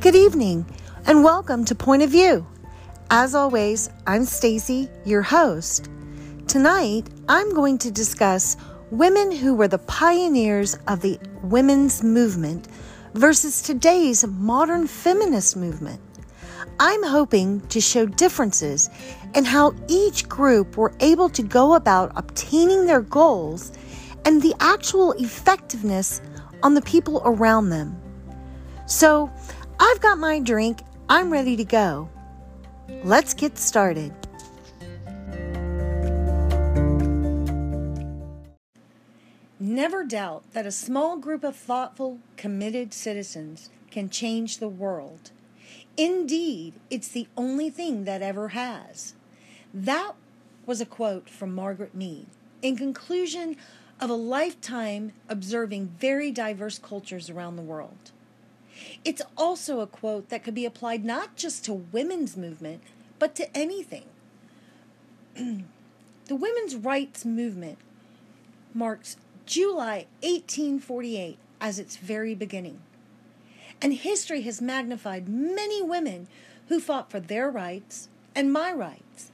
Good 0.00 0.16
evening 0.16 0.64
and 1.04 1.22
welcome 1.22 1.62
to 1.66 1.74
Point 1.74 2.02
of 2.02 2.08
View. 2.08 2.46
As 3.10 3.34
always, 3.34 3.90
I'm 4.06 4.24
Stacy, 4.24 4.88
your 5.04 5.20
host. 5.20 5.90
Tonight, 6.48 7.10
I'm 7.28 7.52
going 7.52 7.76
to 7.76 7.90
discuss 7.90 8.56
women 8.90 9.30
who 9.30 9.54
were 9.54 9.68
the 9.68 9.76
pioneers 9.80 10.78
of 10.88 11.02
the 11.02 11.20
women's 11.42 12.02
movement 12.02 12.68
versus 13.12 13.60
today's 13.60 14.26
modern 14.26 14.86
feminist 14.86 15.58
movement. 15.58 16.00
I'm 16.78 17.02
hoping 17.02 17.60
to 17.68 17.78
show 17.78 18.06
differences 18.06 18.88
in 19.34 19.44
how 19.44 19.74
each 19.86 20.26
group 20.30 20.78
were 20.78 20.94
able 21.00 21.28
to 21.28 21.42
go 21.42 21.74
about 21.74 22.12
obtaining 22.16 22.86
their 22.86 23.02
goals 23.02 23.70
and 24.24 24.40
the 24.40 24.54
actual 24.60 25.12
effectiveness 25.12 26.22
on 26.62 26.72
the 26.72 26.82
people 26.82 27.20
around 27.26 27.68
them. 27.68 28.00
So, 28.86 29.30
I've 29.82 30.00
got 30.02 30.18
my 30.18 30.40
drink. 30.40 30.82
I'm 31.08 31.32
ready 31.32 31.56
to 31.56 31.64
go. 31.64 32.10
Let's 33.02 33.32
get 33.32 33.56
started. 33.56 34.12
Never 39.58 40.04
doubt 40.04 40.44
that 40.52 40.66
a 40.66 40.70
small 40.70 41.16
group 41.16 41.42
of 41.42 41.56
thoughtful, 41.56 42.18
committed 42.36 42.92
citizens 42.92 43.70
can 43.90 44.10
change 44.10 44.58
the 44.58 44.68
world. 44.68 45.30
Indeed, 45.96 46.74
it's 46.90 47.08
the 47.08 47.28
only 47.34 47.70
thing 47.70 48.04
that 48.04 48.20
ever 48.20 48.48
has. 48.48 49.14
That 49.72 50.12
was 50.66 50.82
a 50.82 50.86
quote 50.86 51.30
from 51.30 51.54
Margaret 51.54 51.94
Mead 51.94 52.26
in 52.60 52.76
conclusion 52.76 53.56
of 53.98 54.10
a 54.10 54.14
lifetime 54.14 55.12
observing 55.26 55.94
very 55.98 56.30
diverse 56.30 56.78
cultures 56.78 57.30
around 57.30 57.56
the 57.56 57.62
world. 57.62 58.12
It's 59.04 59.22
also 59.36 59.80
a 59.80 59.86
quote 59.86 60.28
that 60.28 60.44
could 60.44 60.54
be 60.54 60.66
applied 60.66 61.04
not 61.04 61.36
just 61.36 61.64
to 61.66 61.72
women's 61.72 62.36
movement, 62.36 62.82
but 63.18 63.34
to 63.36 63.56
anything. 63.56 64.04
the 65.34 66.36
women's 66.36 66.76
rights 66.76 67.24
movement 67.24 67.78
marks 68.74 69.16
July 69.46 70.06
1848 70.22 71.38
as 71.60 71.78
its 71.78 71.96
very 71.96 72.34
beginning. 72.34 72.80
And 73.82 73.94
history 73.94 74.42
has 74.42 74.60
magnified 74.60 75.28
many 75.28 75.82
women 75.82 76.28
who 76.68 76.80
fought 76.80 77.10
for 77.10 77.20
their 77.20 77.50
rights 77.50 78.08
and 78.34 78.52
my 78.52 78.72
rights, 78.72 79.32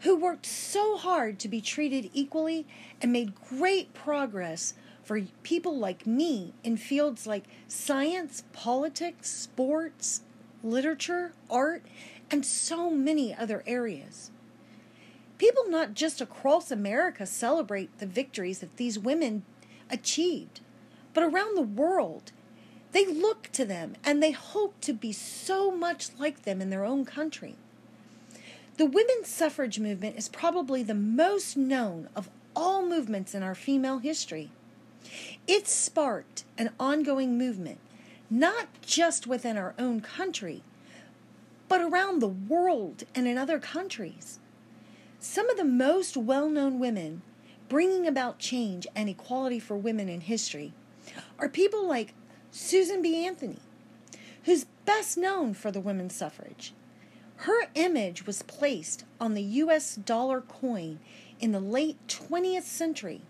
who 0.00 0.14
worked 0.16 0.46
so 0.46 0.96
hard 0.96 1.38
to 1.40 1.48
be 1.48 1.60
treated 1.60 2.10
equally 2.12 2.66
and 3.02 3.12
made 3.12 3.34
great 3.34 3.92
progress 3.94 4.74
for 5.08 5.22
people 5.42 5.78
like 5.78 6.06
me 6.06 6.52
in 6.62 6.76
fields 6.76 7.26
like 7.26 7.44
science, 7.66 8.42
politics, 8.52 9.30
sports, 9.30 10.20
literature, 10.62 11.32
art, 11.48 11.82
and 12.30 12.44
so 12.44 12.90
many 12.90 13.34
other 13.34 13.64
areas. 13.66 14.30
People 15.38 15.66
not 15.70 15.94
just 15.94 16.20
across 16.20 16.70
America 16.70 17.24
celebrate 17.24 17.98
the 17.98 18.06
victories 18.06 18.58
that 18.58 18.76
these 18.76 18.98
women 18.98 19.44
achieved, 19.88 20.60
but 21.14 21.24
around 21.24 21.56
the 21.56 21.62
world. 21.62 22.30
They 22.92 23.06
look 23.06 23.48
to 23.52 23.64
them 23.64 23.94
and 24.04 24.22
they 24.22 24.32
hope 24.32 24.78
to 24.82 24.92
be 24.92 25.12
so 25.12 25.70
much 25.70 26.10
like 26.18 26.42
them 26.42 26.60
in 26.60 26.68
their 26.68 26.84
own 26.84 27.06
country. 27.06 27.54
The 28.76 28.84
women's 28.84 29.28
suffrage 29.28 29.78
movement 29.78 30.18
is 30.18 30.28
probably 30.28 30.82
the 30.82 30.92
most 30.92 31.56
known 31.56 32.10
of 32.14 32.28
all 32.54 32.84
movements 32.84 33.34
in 33.34 33.42
our 33.42 33.54
female 33.54 34.00
history. 34.00 34.50
It 35.46 35.66
sparked 35.66 36.44
an 36.56 36.70
ongoing 36.78 37.38
movement, 37.38 37.78
not 38.30 38.68
just 38.82 39.26
within 39.26 39.56
our 39.56 39.74
own 39.78 40.00
country, 40.00 40.62
but 41.68 41.80
around 41.80 42.20
the 42.20 42.28
world 42.28 43.04
and 43.14 43.26
in 43.26 43.38
other 43.38 43.58
countries. 43.58 44.38
Some 45.20 45.48
of 45.50 45.56
the 45.56 45.64
most 45.64 46.16
well 46.16 46.48
known 46.48 46.78
women 46.78 47.22
bringing 47.68 48.06
about 48.06 48.38
change 48.38 48.86
and 48.94 49.08
equality 49.08 49.58
for 49.58 49.76
women 49.76 50.08
in 50.08 50.22
history 50.22 50.72
are 51.38 51.48
people 51.48 51.86
like 51.86 52.14
Susan 52.50 53.02
B. 53.02 53.26
Anthony, 53.26 53.58
who's 54.44 54.66
best 54.84 55.18
known 55.18 55.54
for 55.54 55.70
the 55.70 55.80
women's 55.80 56.14
suffrage. 56.14 56.72
Her 57.42 57.68
image 57.74 58.26
was 58.26 58.42
placed 58.42 59.04
on 59.20 59.34
the 59.34 59.42
US 59.42 59.94
dollar 59.94 60.40
coin 60.40 60.98
in 61.40 61.52
the 61.52 61.60
late 61.60 61.98
20th 62.08 62.64
century 62.64 63.22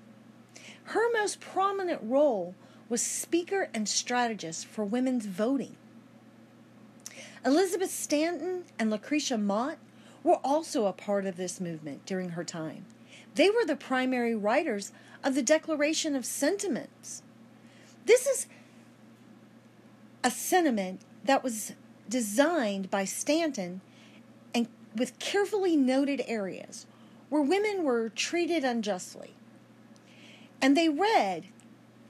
her 0.88 1.12
most 1.12 1.40
prominent 1.40 2.00
role 2.02 2.54
was 2.88 3.02
speaker 3.02 3.68
and 3.74 3.86
strategist 3.86 4.66
for 4.66 4.84
women's 4.84 5.26
voting. 5.26 5.76
Elizabeth 7.44 7.90
Stanton 7.90 8.64
and 8.78 8.90
Lucretia 8.90 9.36
Mott 9.36 9.76
were 10.24 10.40
also 10.42 10.86
a 10.86 10.92
part 10.92 11.26
of 11.26 11.36
this 11.36 11.60
movement 11.60 12.06
during 12.06 12.30
her 12.30 12.44
time. 12.44 12.86
They 13.34 13.50
were 13.50 13.66
the 13.66 13.76
primary 13.76 14.34
writers 14.34 14.92
of 15.22 15.34
the 15.34 15.42
Declaration 15.42 16.16
of 16.16 16.24
Sentiments. 16.24 17.22
This 18.06 18.26
is 18.26 18.46
a 20.24 20.30
sentiment 20.30 21.02
that 21.22 21.44
was 21.44 21.74
designed 22.08 22.90
by 22.90 23.04
Stanton 23.04 23.82
and 24.54 24.68
with 24.96 25.18
carefully 25.18 25.76
noted 25.76 26.22
areas 26.26 26.86
where 27.28 27.42
women 27.42 27.84
were 27.84 28.08
treated 28.08 28.64
unjustly. 28.64 29.34
And 30.60 30.76
they 30.76 30.88
read, 30.88 31.46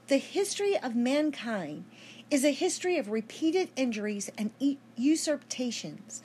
The 0.07 0.17
history 0.17 0.77
of 0.77 0.95
mankind 0.95 1.85
is 2.31 2.43
a 2.43 2.51
history 2.51 2.97
of 2.97 3.09
repeated 3.09 3.69
injuries 3.75 4.29
and 4.37 4.51
usurpations 4.95 6.23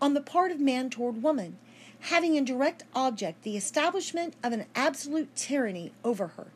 on 0.00 0.14
the 0.14 0.20
part 0.20 0.50
of 0.50 0.60
man 0.60 0.90
toward 0.90 1.22
woman, 1.22 1.56
having 2.00 2.34
in 2.34 2.44
direct 2.44 2.84
object 2.94 3.42
the 3.42 3.56
establishment 3.56 4.34
of 4.42 4.52
an 4.52 4.66
absolute 4.74 5.34
tyranny 5.34 5.92
over 6.04 6.28
her. 6.28 6.48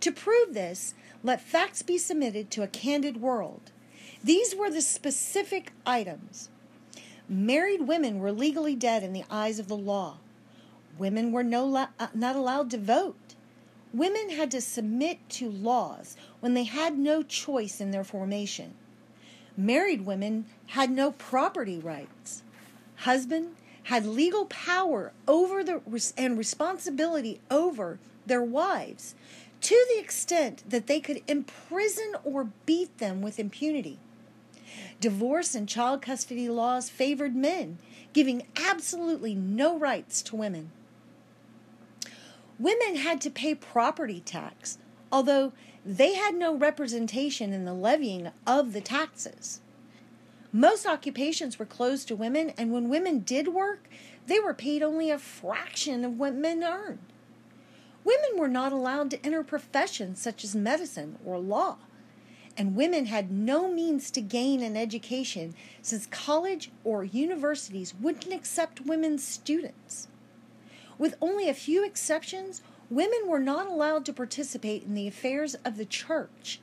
To 0.00 0.12
prove 0.12 0.54
this, 0.54 0.94
let 1.22 1.40
facts 1.40 1.82
be 1.82 1.98
submitted 1.98 2.50
to 2.50 2.62
a 2.62 2.68
candid 2.68 3.20
world. 3.20 3.70
These 4.24 4.54
were 4.54 4.70
the 4.70 4.80
specific 4.80 5.72
items. 5.86 6.48
Married 7.28 7.86
women 7.86 8.18
were 8.18 8.32
legally 8.32 8.74
dead 8.74 9.02
in 9.02 9.12
the 9.12 9.24
eyes 9.30 9.58
of 9.58 9.68
the 9.68 9.76
law. 9.76 10.18
Women 10.98 11.32
were 11.32 11.42
no, 11.42 11.74
uh, 11.74 11.86
not 12.14 12.36
allowed 12.36 12.70
to 12.70 12.78
vote. 12.78 13.16
Women 13.92 14.30
had 14.30 14.50
to 14.52 14.60
submit 14.60 15.18
to 15.30 15.50
laws 15.50 16.16
when 16.40 16.54
they 16.54 16.64
had 16.64 16.98
no 16.98 17.22
choice 17.22 17.80
in 17.80 17.90
their 17.90 18.04
formation. 18.04 18.74
Married 19.56 20.06
women 20.06 20.46
had 20.68 20.90
no 20.90 21.12
property 21.12 21.78
rights. 21.78 22.42
Husband 22.96 23.56
had 23.84 24.06
legal 24.06 24.46
power 24.46 25.12
over 25.28 25.62
the 25.62 25.82
and 26.16 26.38
responsibility 26.38 27.40
over 27.50 27.98
their 28.24 28.42
wives 28.42 29.14
to 29.60 29.86
the 29.90 30.00
extent 30.00 30.62
that 30.68 30.86
they 30.86 30.98
could 30.98 31.22
imprison 31.28 32.14
or 32.24 32.48
beat 32.64 32.96
them 32.98 33.20
with 33.20 33.38
impunity. 33.38 33.98
Divorce 35.00 35.54
and 35.54 35.68
child 35.68 36.00
custody 36.00 36.48
laws 36.48 36.88
favored 36.88 37.36
men, 37.36 37.78
giving 38.12 38.46
absolutely 38.56 39.34
no 39.34 39.78
rights 39.78 40.22
to 40.22 40.36
women 40.36 40.70
women 42.62 42.96
had 42.96 43.20
to 43.20 43.30
pay 43.30 43.54
property 43.54 44.20
tax, 44.20 44.78
although 45.10 45.52
they 45.84 46.14
had 46.14 46.34
no 46.34 46.54
representation 46.54 47.52
in 47.52 47.64
the 47.64 47.74
levying 47.74 48.30
of 48.46 48.72
the 48.72 48.80
taxes. 48.80 49.60
Most 50.52 50.86
occupations 50.86 51.58
were 51.58 51.66
closed 51.66 52.06
to 52.08 52.16
women, 52.16 52.52
and 52.56 52.70
when 52.70 52.88
women 52.88 53.20
did 53.20 53.48
work, 53.48 53.88
they 54.26 54.38
were 54.38 54.54
paid 54.54 54.82
only 54.82 55.10
a 55.10 55.18
fraction 55.18 56.04
of 56.04 56.18
what 56.18 56.34
men 56.34 56.62
earned. 56.62 57.00
Women 58.04 58.36
were 58.36 58.48
not 58.48 58.72
allowed 58.72 59.10
to 59.10 59.26
enter 59.26 59.42
professions 59.42 60.20
such 60.20 60.44
as 60.44 60.54
medicine 60.54 61.18
or 61.24 61.38
law, 61.38 61.78
and 62.56 62.76
women 62.76 63.06
had 63.06 63.32
no 63.32 63.72
means 63.72 64.10
to 64.12 64.20
gain 64.20 64.62
an 64.62 64.76
education 64.76 65.54
since 65.80 66.06
college 66.06 66.70
or 66.84 67.02
universities 67.02 67.94
wouldn't 68.00 68.32
accept 68.32 68.86
women 68.86 69.18
students. 69.18 70.06
With 71.02 71.16
only 71.20 71.48
a 71.48 71.54
few 71.54 71.84
exceptions, 71.84 72.62
women 72.88 73.22
were 73.26 73.40
not 73.40 73.66
allowed 73.66 74.06
to 74.06 74.12
participate 74.12 74.84
in 74.84 74.94
the 74.94 75.08
affairs 75.08 75.56
of 75.64 75.76
the 75.76 75.84
church. 75.84 76.60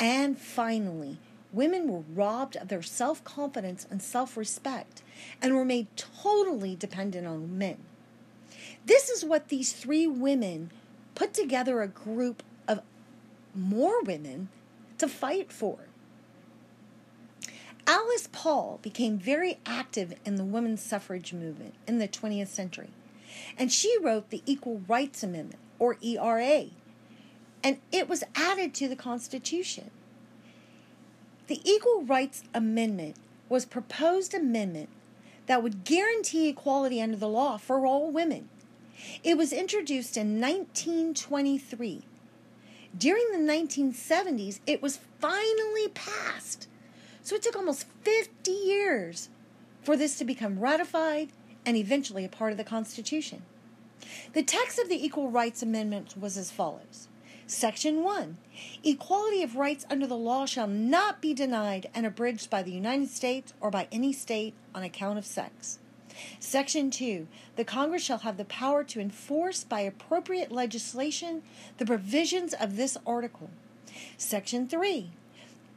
And 0.00 0.38
finally, 0.38 1.18
women 1.52 1.88
were 1.88 2.02
robbed 2.14 2.56
of 2.56 2.68
their 2.68 2.80
self 2.80 3.22
confidence 3.24 3.86
and 3.90 4.00
self 4.00 4.38
respect 4.38 5.02
and 5.42 5.54
were 5.54 5.66
made 5.66 5.94
totally 5.98 6.74
dependent 6.74 7.26
on 7.26 7.58
men. 7.58 7.76
This 8.86 9.10
is 9.10 9.22
what 9.22 9.48
these 9.48 9.74
three 9.74 10.06
women 10.06 10.70
put 11.14 11.34
together 11.34 11.82
a 11.82 11.86
group 11.86 12.42
of 12.66 12.80
more 13.54 14.02
women 14.02 14.48
to 14.96 15.06
fight 15.06 15.52
for. 15.52 15.76
Alice 17.86 18.30
Paul 18.32 18.78
became 18.80 19.18
very 19.18 19.58
active 19.66 20.14
in 20.24 20.36
the 20.36 20.44
women's 20.46 20.80
suffrage 20.80 21.34
movement 21.34 21.74
in 21.86 21.98
the 21.98 22.08
20th 22.08 22.48
century. 22.48 22.88
And 23.58 23.72
she 23.72 23.96
wrote 24.00 24.30
the 24.30 24.42
Equal 24.46 24.82
Rights 24.88 25.22
Amendment, 25.22 25.60
or 25.78 25.96
ERA, 26.02 26.66
and 27.62 27.78
it 27.90 28.08
was 28.08 28.24
added 28.36 28.74
to 28.74 28.88
the 28.88 28.96
Constitution. 28.96 29.90
The 31.46 31.60
Equal 31.64 32.04
Rights 32.04 32.44
Amendment 32.54 33.16
was 33.48 33.64
proposed 33.64 34.34
amendment 34.34 34.88
that 35.46 35.62
would 35.62 35.84
guarantee 35.84 36.48
equality 36.48 37.00
under 37.00 37.16
the 37.16 37.28
law 37.28 37.56
for 37.56 37.86
all 37.86 38.10
women. 38.10 38.48
It 39.22 39.36
was 39.36 39.52
introduced 39.52 40.16
in 40.16 40.40
1923. 40.40 42.02
During 42.96 43.32
the 43.32 43.52
1970s, 43.52 44.60
it 44.66 44.80
was 44.80 45.00
finally 45.18 45.88
passed. 45.94 46.68
So 47.22 47.34
it 47.34 47.42
took 47.42 47.56
almost 47.56 47.86
50 48.02 48.50
years 48.50 49.28
for 49.82 49.96
this 49.96 50.16
to 50.18 50.24
become 50.24 50.60
ratified 50.60 51.30
and 51.66 51.76
eventually 51.76 52.24
a 52.24 52.28
part 52.28 52.52
of 52.52 52.58
the 52.58 52.64
Constitution. 52.64 53.42
The 54.32 54.42
text 54.42 54.78
of 54.78 54.88
the 54.88 55.04
Equal 55.04 55.30
Rights 55.30 55.62
Amendment 55.62 56.14
was 56.18 56.36
as 56.36 56.50
follows 56.50 57.08
Section 57.46 58.02
1 58.02 58.38
Equality 58.82 59.42
of 59.42 59.56
rights 59.56 59.84
under 59.90 60.06
the 60.06 60.16
law 60.16 60.46
shall 60.46 60.66
not 60.66 61.20
be 61.20 61.34
denied 61.34 61.90
and 61.94 62.06
abridged 62.06 62.48
by 62.48 62.62
the 62.62 62.72
United 62.72 63.10
States 63.10 63.52
or 63.60 63.70
by 63.70 63.86
any 63.92 64.12
state 64.12 64.54
on 64.74 64.82
account 64.82 65.18
of 65.18 65.26
sex. 65.26 65.78
Section 66.38 66.90
2 66.90 67.26
The 67.56 67.64
Congress 67.64 68.02
shall 68.02 68.18
have 68.18 68.36
the 68.36 68.44
power 68.44 68.82
to 68.84 69.00
enforce 69.00 69.64
by 69.64 69.80
appropriate 69.80 70.52
legislation 70.52 71.42
the 71.78 71.86
provisions 71.86 72.54
of 72.54 72.76
this 72.76 72.96
article. 73.06 73.50
Section 74.16 74.66
3 74.66 75.10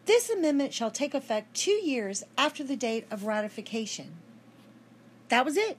This 0.05 0.29
amendment 0.29 0.73
shall 0.73 0.91
take 0.91 1.13
effect 1.13 1.53
two 1.53 1.71
years 1.71 2.23
after 2.37 2.63
the 2.63 2.75
date 2.75 3.07
of 3.11 3.25
ratification. 3.25 4.15
That 5.29 5.45
was 5.45 5.57
it. 5.57 5.77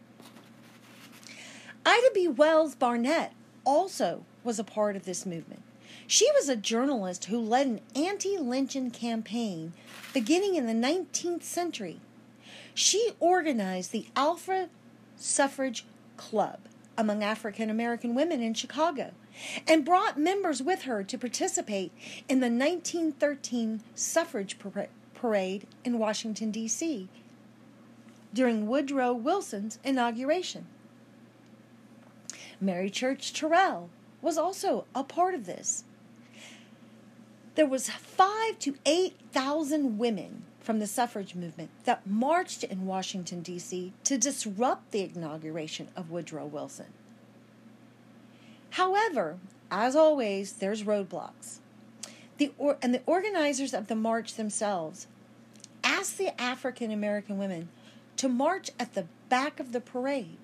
Ida 1.87 2.11
B. 2.15 2.29
Wells 2.29 2.75
Barnett 2.75 3.33
also 3.65 4.25
was 4.45 4.59
a 4.59 4.65
part 4.65 4.97
of 4.97 5.05
this 5.05 5.25
movement. 5.25 5.63
She 6.07 6.31
was 6.33 6.49
a 6.49 6.57
journalist 6.57 7.27
who 7.27 7.39
led 7.39 7.67
an 7.67 7.81
anti 7.95 8.37
lynching 8.37 8.91
campaign 8.91 9.73
beginning 10.13 10.55
in 10.55 10.67
the 10.67 10.73
19th 10.73 11.43
century. 11.43 12.01
She 12.75 13.13
organized 13.21 13.93
the 13.93 14.07
Alpha 14.17 14.69
Suffrage 15.17 15.85
Club 16.17 16.61
among 16.97 17.23
African 17.23 17.71
American 17.71 18.15
women 18.15 18.41
in 18.43 18.55
Chicago 18.55 19.13
and 19.67 19.85
brought 19.85 20.19
members 20.19 20.63
with 20.63 20.83
her 20.83 21.03
to 21.05 21.19
participate 21.19 21.93
in 22.29 22.41
the 22.41 22.51
1913 22.51 23.81
suffrage 23.95 24.57
parade 25.15 25.67
in 25.85 25.99
Washington, 25.99 26.51
D.C. 26.51 27.09
during 28.33 28.67
Woodrow 28.67 29.13
Wilson's 29.13 29.79
inauguration. 29.85 30.67
Mary 32.61 32.91
Church 32.91 33.33
Terrell 33.33 33.89
was 34.21 34.37
also 34.37 34.85
a 34.95 35.05
part 35.05 35.35
of 35.35 35.47
this 35.47 35.85
there 37.59 37.67
was 37.67 37.91
five 37.91 38.57
to 38.61 38.77
eight 38.87 39.17
thousand 39.33 39.99
women 39.99 40.45
from 40.61 40.79
the 40.79 40.87
suffrage 40.87 41.35
movement 41.35 41.71
that 41.87 42.07
marched 42.07 42.63
in 42.63 42.87
Washington, 42.87 43.43
D.C. 43.43 43.93
to 44.05 44.17
disrupt 44.17 44.93
the 44.93 45.03
inauguration 45.03 45.89
of 45.97 46.09
Woodrow 46.09 46.47
Wilson. 46.47 46.87
However, 48.71 49.39
as 49.73 49.97
always, 49.97 50.53
there's 50.53 50.85
roadblocks. 50.85 51.59
The 52.37 52.53
or, 52.59 52.79
and 52.81 52.95
the 52.95 53.03
organizers 53.07 53.75
of 53.75 53.89
the 53.89 53.97
march 53.97 54.35
themselves 54.35 55.09
asked 55.83 56.17
the 56.17 56.41
African 56.41 56.93
American 56.93 57.39
women 57.39 57.71
to 58.19 58.29
march 58.29 58.71
at 58.79 58.95
the 58.95 59.07
back 59.29 59.59
of 59.59 59.73
the 59.73 59.81
parade. 59.81 60.37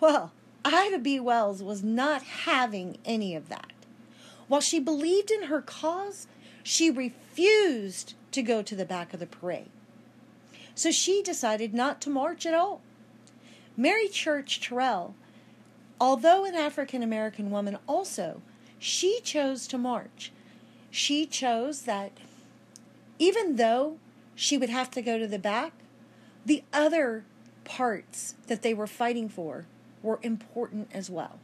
Well, 0.00 0.32
Ida 0.64 0.98
B. 0.98 1.18
Wells 1.18 1.62
was 1.62 1.82
not 1.82 2.22
having 2.22 2.98
any 3.04 3.34
of 3.34 3.48
that. 3.48 3.72
While 4.48 4.60
she 4.60 4.78
believed 4.78 5.30
in 5.30 5.44
her 5.44 5.62
cause, 5.62 6.26
she 6.62 6.90
refused 6.90 8.14
to 8.32 8.42
go 8.42 8.62
to 8.62 8.76
the 8.76 8.84
back 8.84 9.14
of 9.14 9.20
the 9.20 9.26
parade. 9.26 9.70
So 10.74 10.90
she 10.90 11.22
decided 11.22 11.72
not 11.74 12.00
to 12.02 12.10
march 12.10 12.46
at 12.46 12.54
all. 12.54 12.80
Mary 13.76 14.08
Church 14.08 14.60
Terrell, 14.60 15.14
although 16.00 16.44
an 16.44 16.54
African 16.54 17.02
American 17.02 17.50
woman 17.50 17.78
also, 17.86 18.42
she 18.78 19.20
chose 19.22 19.66
to 19.68 19.78
march. 19.78 20.32
She 20.90 21.26
chose 21.26 21.82
that 21.82 22.12
even 23.18 23.56
though 23.56 23.98
she 24.34 24.56
would 24.56 24.70
have 24.70 24.90
to 24.92 25.02
go 25.02 25.18
to 25.18 25.26
the 25.26 25.38
back, 25.38 25.72
the 26.44 26.64
other 26.72 27.24
parts 27.64 28.34
that 28.46 28.62
they 28.62 28.74
were 28.74 28.86
fighting 28.86 29.28
for 29.28 29.66
were 30.02 30.18
important 30.22 30.88
as 30.92 31.10
well. 31.10 31.38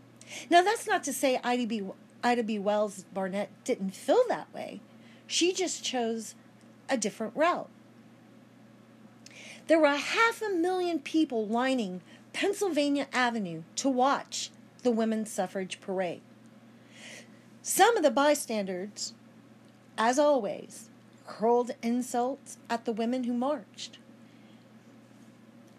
Now, 0.50 0.62
that's 0.62 0.87
not 0.87 1.04
to 1.04 1.12
say 1.12 1.38
Ida 1.43 1.66
B. 1.66 1.82
Ida 2.25 2.43
B. 2.43 2.58
Wells 2.58 3.04
Barnett 3.14 3.50
didn't 3.64 3.94
feel 3.94 4.22
that 4.28 4.52
way. 4.52 4.81
She 5.26 5.52
just 5.52 5.84
chose 5.84 6.34
a 6.88 6.96
different 6.96 7.37
route. 7.37 7.69
There 9.66 9.81
were 9.81 9.96
half 9.96 10.43
a 10.43 10.50
million 10.50 11.00
people 11.00 11.46
lining 11.46 12.00
Pennsylvania 12.32 13.08
Avenue 13.12 13.62
to 13.76 13.88
watch 13.88 14.50
the 14.82 14.90
women's 14.90 15.31
suffrage 15.31 15.81
parade. 15.81 16.22
Some 17.62 17.96
of 17.96 18.04
the 18.04 18.10
bystanders, 18.10 19.12
as 19.99 20.19
always, 20.19 20.88
hurled 21.25 21.72
insults 21.82 22.58
at 22.70 22.84
the 22.84 22.92
women 22.92 23.25
who 23.25 23.32
marched. 23.32 23.99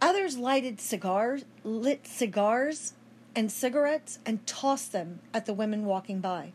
Others 0.02 0.38
lighted 0.38 0.80
cigars, 0.80 1.46
lit 1.64 2.06
cigars 2.06 2.94
and 3.36 3.52
cigarettes 3.52 4.20
and 4.26 4.46
tossed 4.46 4.92
them 4.92 5.20
at 5.34 5.46
the 5.46 5.54
women 5.54 5.86
walking 5.86 6.20
by. 6.20 6.52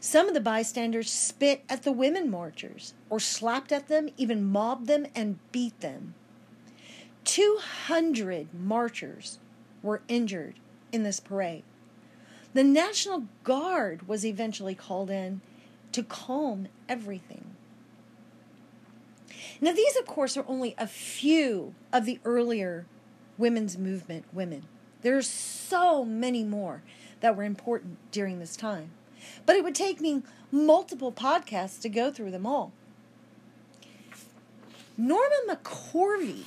Some 0.00 0.28
of 0.28 0.34
the 0.34 0.40
bystanders 0.40 1.10
spit 1.10 1.62
at 1.68 1.82
the 1.82 1.92
women 1.92 2.30
marchers, 2.30 2.94
or 3.10 3.20
slapped 3.20 3.70
at 3.70 3.88
them, 3.88 4.08
even 4.16 4.50
mobbed 4.50 4.86
them, 4.86 5.06
and 5.14 5.38
beat 5.52 5.78
them. 5.80 6.14
200 7.24 8.48
marchers 8.54 9.38
were 9.82 10.00
injured 10.08 10.54
in 10.90 11.02
this 11.02 11.20
parade. 11.20 11.64
The 12.54 12.64
National 12.64 13.26
Guard 13.44 14.08
was 14.08 14.24
eventually 14.24 14.74
called 14.74 15.10
in 15.10 15.42
to 15.92 16.02
calm 16.02 16.68
everything. 16.88 17.56
Now, 19.60 19.72
these, 19.72 19.96
of 19.96 20.06
course, 20.06 20.36
are 20.36 20.44
only 20.48 20.74
a 20.78 20.86
few 20.86 21.74
of 21.92 22.06
the 22.06 22.18
earlier 22.24 22.86
women's 23.36 23.76
movement 23.76 24.24
women. 24.32 24.64
There's 25.02 25.26
so 25.26 26.04
many 26.04 26.44
more 26.44 26.82
that 27.20 27.36
were 27.36 27.42
important 27.42 27.98
during 28.10 28.38
this 28.38 28.56
time. 28.56 28.90
But 29.44 29.56
it 29.56 29.64
would 29.64 29.74
take 29.74 30.00
me 30.00 30.22
multiple 30.50 31.12
podcasts 31.12 31.80
to 31.82 31.88
go 31.88 32.10
through 32.10 32.30
them 32.30 32.46
all. 32.46 32.72
Norma 34.96 35.36
McCorvey, 35.48 36.44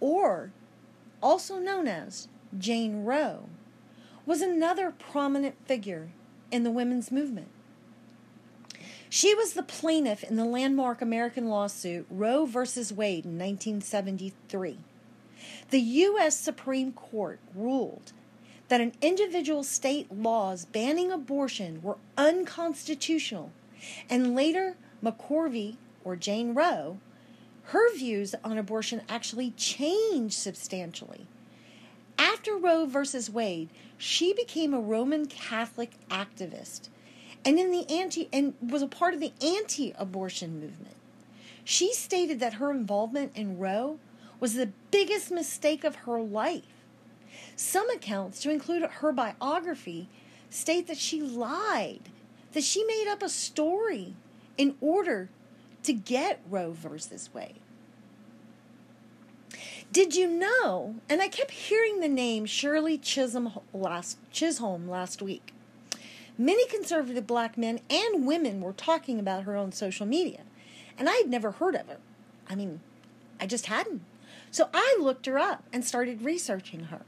or 0.00 0.52
also 1.22 1.58
known 1.58 1.88
as 1.88 2.28
Jane 2.56 3.04
Roe, 3.04 3.48
was 4.26 4.42
another 4.42 4.92
prominent 4.92 5.56
figure 5.66 6.10
in 6.50 6.62
the 6.62 6.70
women's 6.70 7.10
movement. 7.10 7.48
She 9.10 9.34
was 9.34 9.54
the 9.54 9.62
plaintiff 9.62 10.22
in 10.22 10.36
the 10.36 10.44
landmark 10.44 11.00
American 11.00 11.48
lawsuit 11.48 12.06
Roe 12.10 12.44
v. 12.44 12.58
Wade 12.94 13.24
in 13.24 13.38
1973. 13.38 14.78
The 15.70 15.80
U.S. 15.80 16.38
Supreme 16.38 16.92
Court 16.92 17.38
ruled 17.54 18.12
that 18.68 18.82
an 18.82 18.92
individual 19.00 19.64
state 19.64 20.12
laws 20.12 20.66
banning 20.66 21.10
abortion 21.10 21.80
were 21.80 21.96
unconstitutional, 22.18 23.50
and 24.10 24.34
later 24.34 24.76
McCorvey 25.02 25.76
or 26.04 26.16
Jane 26.16 26.52
Roe, 26.54 26.98
her 27.64 27.94
views 27.94 28.34
on 28.44 28.58
abortion 28.58 29.02
actually 29.08 29.52
changed 29.52 30.34
substantially. 30.34 31.26
After 32.18 32.56
Roe 32.56 32.84
versus 32.84 33.30
Wade, 33.30 33.70
she 33.96 34.34
became 34.34 34.74
a 34.74 34.80
Roman 34.80 35.26
Catholic 35.26 35.92
activist 36.10 36.88
and 37.44 37.58
in 37.58 37.70
the 37.70 37.88
anti 37.90 38.28
and 38.32 38.54
was 38.60 38.82
a 38.82 38.88
part 38.88 39.14
of 39.14 39.20
the 39.20 39.32
anti-abortion 39.40 40.60
movement. 40.60 40.96
She 41.64 41.92
stated 41.92 42.40
that 42.40 42.54
her 42.54 42.70
involvement 42.70 43.32
in 43.34 43.58
Roe 43.58 43.98
was 44.40 44.54
the 44.54 44.70
biggest 44.90 45.30
mistake 45.30 45.84
of 45.84 45.96
her 45.96 46.20
life. 46.20 46.62
Some 47.56 47.90
accounts, 47.90 48.40
to 48.42 48.50
include 48.50 48.82
her 48.82 49.12
biography, 49.12 50.08
state 50.50 50.86
that 50.86 50.96
she 50.96 51.20
lied, 51.20 52.08
that 52.52 52.64
she 52.64 52.84
made 52.84 53.08
up 53.08 53.22
a 53.22 53.28
story 53.28 54.14
in 54.56 54.76
order 54.80 55.28
to 55.82 55.92
get 55.92 56.40
Roe 56.48 56.72
versus 56.72 57.30
Wade. 57.32 57.60
Did 59.90 60.14
you 60.14 60.28
know? 60.28 60.96
And 61.08 61.22
I 61.22 61.28
kept 61.28 61.50
hearing 61.50 62.00
the 62.00 62.08
name 62.08 62.44
Shirley 62.44 62.98
Chisholm 62.98 63.58
last, 63.72 64.18
Chisholm 64.30 64.88
last 64.88 65.22
week. 65.22 65.52
Many 66.40 66.68
conservative 66.68 67.26
black 67.26 67.58
men 67.58 67.80
and 67.90 68.24
women 68.24 68.60
were 68.60 68.72
talking 68.72 69.18
about 69.18 69.42
her 69.42 69.56
on 69.56 69.72
social 69.72 70.06
media, 70.06 70.42
and 70.96 71.08
I 71.08 71.14
had 71.14 71.28
never 71.28 71.50
heard 71.50 71.74
of 71.74 71.88
her. 71.88 71.96
I 72.48 72.54
mean, 72.54 72.80
I 73.40 73.46
just 73.46 73.66
hadn't. 73.66 74.02
So 74.52 74.68
I 74.72 74.96
looked 75.00 75.26
her 75.26 75.36
up 75.36 75.64
and 75.72 75.84
started 75.84 76.22
researching 76.22 76.84
her. 76.84 77.02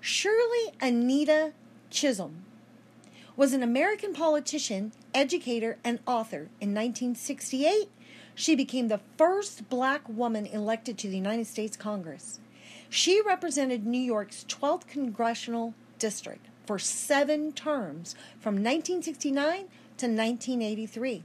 Shirley 0.00 0.74
Anita 0.82 1.52
Chisholm 1.88 2.44
was 3.36 3.54
an 3.54 3.62
American 3.62 4.12
politician, 4.12 4.92
educator, 5.14 5.78
and 5.82 6.00
author. 6.06 6.50
In 6.60 6.74
1968, 6.74 7.88
she 8.34 8.54
became 8.54 8.88
the 8.88 9.00
first 9.16 9.70
black 9.70 10.06
woman 10.08 10.44
elected 10.44 10.98
to 10.98 11.08
the 11.08 11.16
United 11.16 11.46
States 11.46 11.76
Congress. 11.76 12.38
She 12.90 13.22
represented 13.22 13.86
New 13.86 13.98
York's 13.98 14.44
12th 14.46 14.86
congressional 14.86 15.72
district 15.98 16.48
for 16.68 16.78
seven 16.78 17.50
terms 17.50 18.14
from 18.38 18.56
1969 18.56 19.56
to 19.96 20.06
1983. 20.06 21.24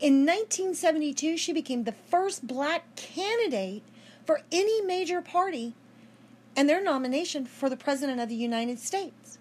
In 0.00 0.26
1972, 0.26 1.36
she 1.36 1.52
became 1.52 1.84
the 1.84 1.92
first 1.92 2.48
black 2.48 2.96
candidate 2.96 3.84
for 4.26 4.40
any 4.50 4.82
major 4.82 5.22
party 5.22 5.74
and 6.56 6.68
their 6.68 6.82
nomination 6.82 7.46
for 7.46 7.70
the 7.70 7.76
President 7.76 8.18
of 8.18 8.28
the 8.28 8.34
United 8.34 8.80
States. 8.80 9.38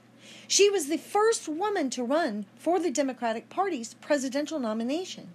She 0.48 0.70
was 0.70 0.90
the 0.90 0.98
first 0.98 1.48
woman 1.50 1.90
to 1.90 2.04
run 2.04 2.46
for 2.56 2.80
the 2.80 2.92
Democratic 2.92 3.50
Party's 3.50 3.96
presidential 3.96 4.60
nomination, 4.60 5.30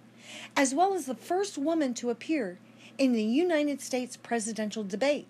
as 0.56 0.72
well 0.72 0.94
as 0.94 1.06
the 1.06 1.16
first 1.16 1.58
woman 1.58 1.94
to 1.94 2.10
appear 2.10 2.60
in 2.96 3.12
the 3.12 3.24
United 3.24 3.80
States 3.80 4.16
presidential 4.16 4.84
debate. 4.84 5.26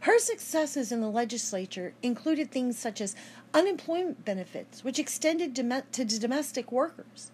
Her 0.00 0.18
successes 0.18 0.92
in 0.92 1.00
the 1.00 1.10
legislature 1.10 1.94
included 2.02 2.50
things 2.50 2.78
such 2.78 3.00
as 3.00 3.16
unemployment 3.54 4.24
benefits, 4.24 4.82
which 4.82 4.98
extended 4.98 5.54
to 5.54 6.04
domestic 6.18 6.72
workers, 6.72 7.30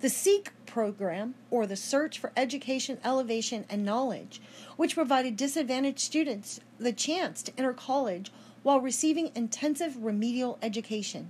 the 0.00 0.08
SEEK 0.08 0.52
program, 0.64 1.34
or 1.50 1.66
the 1.66 1.76
Search 1.76 2.18
for 2.18 2.32
Education, 2.36 2.98
Elevation, 3.04 3.66
and 3.68 3.84
Knowledge, 3.84 4.40
which 4.76 4.94
provided 4.94 5.36
disadvantaged 5.36 5.98
students 5.98 6.60
the 6.78 6.92
chance 6.92 7.42
to 7.42 7.52
enter 7.58 7.72
college 7.72 8.30
while 8.62 8.80
receiving 8.80 9.30
intensive 9.34 10.02
remedial 10.02 10.58
education. 10.62 11.28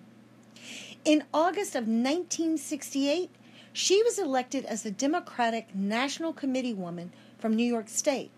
In 1.05 1.25
August 1.33 1.75
of 1.75 1.85
1968, 1.85 3.31
she 3.73 4.03
was 4.03 4.19
elected 4.19 4.65
as 4.65 4.83
the 4.83 4.91
Democratic 4.91 5.75
National 5.75 6.33
Committee 6.33 6.75
woman 6.75 7.13
from 7.39 7.55
New 7.55 7.65
York 7.65 7.89
State. 7.89 8.31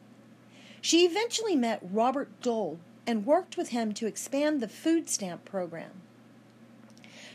She 0.80 1.04
eventually 1.04 1.56
met 1.56 1.80
Robert 1.82 2.28
Dole 2.40 2.78
and 3.08 3.24
worked 3.24 3.56
with 3.56 3.70
him 3.70 3.94
to 3.94 4.06
expand 4.06 4.60
the 4.60 4.68
food 4.68 5.08
stamp 5.08 5.42
program. 5.46 6.02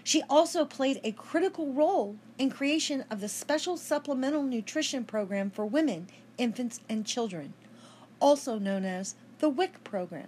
She 0.04 0.22
also 0.30 0.66
played 0.66 1.02
a 1.04 1.14
critical 1.14 1.74
role 1.74 2.16
in 2.38 2.52
creation 2.52 3.06
of 3.10 3.22
the 3.22 3.28
Special 3.28 3.76
Supplemental 3.76 4.44
Nutrition 4.44 5.04
Program 5.04 5.50
for 5.50 5.66
Women, 5.66 6.10
Infants, 6.38 6.80
and 6.88 7.08
Children, 7.08 7.56
also 8.20 8.60
known 8.60 8.86
as 8.86 9.16
the 9.40 9.50
WIC 9.50 9.84
program. 9.84 10.28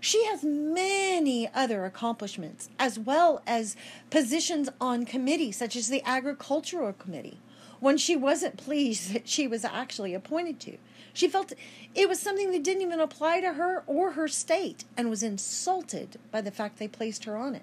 She 0.00 0.24
has 0.24 0.42
many 0.42 1.48
other 1.54 1.84
accomplishments, 1.84 2.70
as 2.78 2.98
well 2.98 3.42
as 3.46 3.76
positions 4.08 4.70
on 4.80 5.04
committees 5.04 5.56
such 5.56 5.76
as 5.76 5.88
the 5.88 6.02
Agricultural 6.06 6.94
Committee, 6.94 7.38
one 7.80 7.98
she 7.98 8.16
wasn't 8.16 8.56
pleased 8.56 9.12
that 9.14 9.28
she 9.28 9.46
was 9.46 9.64
actually 9.64 10.14
appointed 10.14 10.58
to. 10.60 10.78
She 11.12 11.28
felt 11.28 11.52
it 11.94 12.08
was 12.08 12.20
something 12.20 12.50
that 12.52 12.62
didn't 12.62 12.82
even 12.82 13.00
apply 13.00 13.40
to 13.40 13.54
her 13.54 13.82
or 13.86 14.12
her 14.12 14.28
state 14.28 14.84
and 14.96 15.10
was 15.10 15.22
insulted 15.22 16.18
by 16.30 16.40
the 16.40 16.50
fact 16.50 16.78
they 16.78 16.88
placed 16.88 17.24
her 17.24 17.36
on 17.36 17.54
it. 17.54 17.62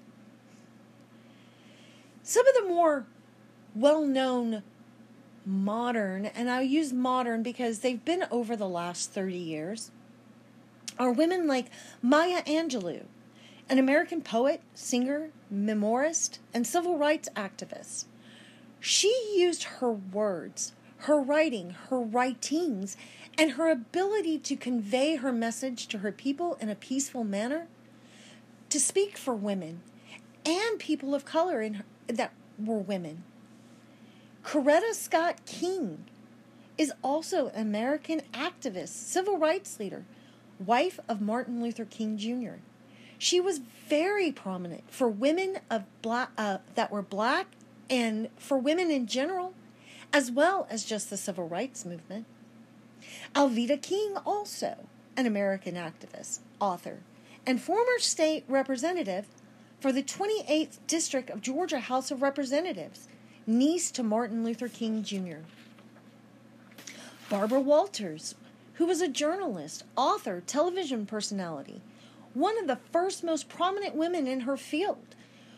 Some 2.22 2.46
of 2.46 2.54
the 2.54 2.68
more 2.68 3.06
well 3.74 4.04
known 4.04 4.62
modern, 5.46 6.26
and 6.26 6.50
I 6.50 6.60
use 6.60 6.92
modern 6.92 7.42
because 7.42 7.78
they've 7.78 8.04
been 8.04 8.26
over 8.30 8.54
the 8.54 8.68
last 8.68 9.12
30 9.12 9.36
years, 9.36 9.90
are 10.98 11.12
women 11.12 11.46
like 11.46 11.70
Maya 12.02 12.42
Angelou, 12.44 13.04
an 13.68 13.78
American 13.78 14.22
poet, 14.22 14.62
singer, 14.74 15.30
memorist, 15.50 16.40
and 16.52 16.66
civil 16.66 16.98
rights 16.98 17.28
activist. 17.36 18.06
She 18.80 19.34
used 19.36 19.64
her 19.64 19.92
words, 19.92 20.72
her 20.98 21.20
writing, 21.20 21.70
her 21.90 22.00
writings, 22.00 22.96
and 23.36 23.52
her 23.52 23.70
ability 23.70 24.38
to 24.38 24.56
convey 24.56 25.16
her 25.16 25.32
message 25.32 25.86
to 25.88 25.98
her 25.98 26.12
people 26.12 26.56
in 26.60 26.68
a 26.68 26.74
peaceful 26.74 27.24
manner 27.24 27.68
to 28.70 28.80
speak 28.80 29.16
for 29.16 29.34
women 29.34 29.80
and 30.44 30.78
people 30.78 31.14
of 31.14 31.24
color 31.24 31.60
in 31.62 31.74
her, 31.74 31.84
that 32.06 32.32
were 32.58 32.78
women. 32.78 33.22
Coretta 34.44 34.94
Scott 34.94 35.44
King 35.46 36.04
is 36.76 36.92
also 37.02 37.48
an 37.48 37.62
American 37.62 38.22
activist, 38.32 38.88
civil 38.88 39.36
rights 39.36 39.78
leader, 39.78 40.04
wife 40.60 40.98
of 41.08 41.20
Martin 41.20 41.62
Luther 41.62 41.84
King 41.84 42.16
Jr. 42.18 42.60
She 43.18 43.40
was 43.40 43.60
very 43.88 44.30
prominent 44.30 44.84
for 44.90 45.08
women 45.08 45.58
of 45.70 45.84
black 46.02 46.30
uh, 46.38 46.58
that 46.74 46.90
were 46.90 47.02
black 47.02 47.46
and 47.90 48.28
for 48.36 48.58
women 48.58 48.90
in 48.90 49.06
general, 49.06 49.54
as 50.12 50.30
well 50.30 50.66
as 50.70 50.84
just 50.84 51.10
the 51.10 51.16
civil 51.16 51.48
rights 51.48 51.84
movement. 51.84 52.26
Alveda 53.34 53.80
King, 53.80 54.16
also 54.24 54.86
an 55.16 55.26
American 55.26 55.74
activist, 55.74 56.40
author, 56.60 56.98
and 57.46 57.60
former 57.60 57.98
state 57.98 58.44
representative 58.48 59.26
for 59.80 59.92
the 59.92 60.02
28th 60.02 60.78
District 60.86 61.30
of 61.30 61.40
Georgia 61.40 61.80
House 61.80 62.10
of 62.10 62.22
Representatives, 62.22 63.08
niece 63.46 63.90
to 63.92 64.02
Martin 64.02 64.44
Luther 64.44 64.68
King 64.68 65.02
Jr. 65.02 65.38
Barbara 67.30 67.60
Walters, 67.60 68.34
who 68.78 68.86
was 68.86 69.02
a 69.02 69.08
journalist, 69.08 69.82
author, 69.96 70.40
television 70.46 71.04
personality, 71.04 71.82
one 72.32 72.56
of 72.60 72.68
the 72.68 72.78
first 72.92 73.24
most 73.24 73.48
prominent 73.48 73.96
women 73.96 74.28
in 74.28 74.40
her 74.40 74.56
field, 74.56 75.16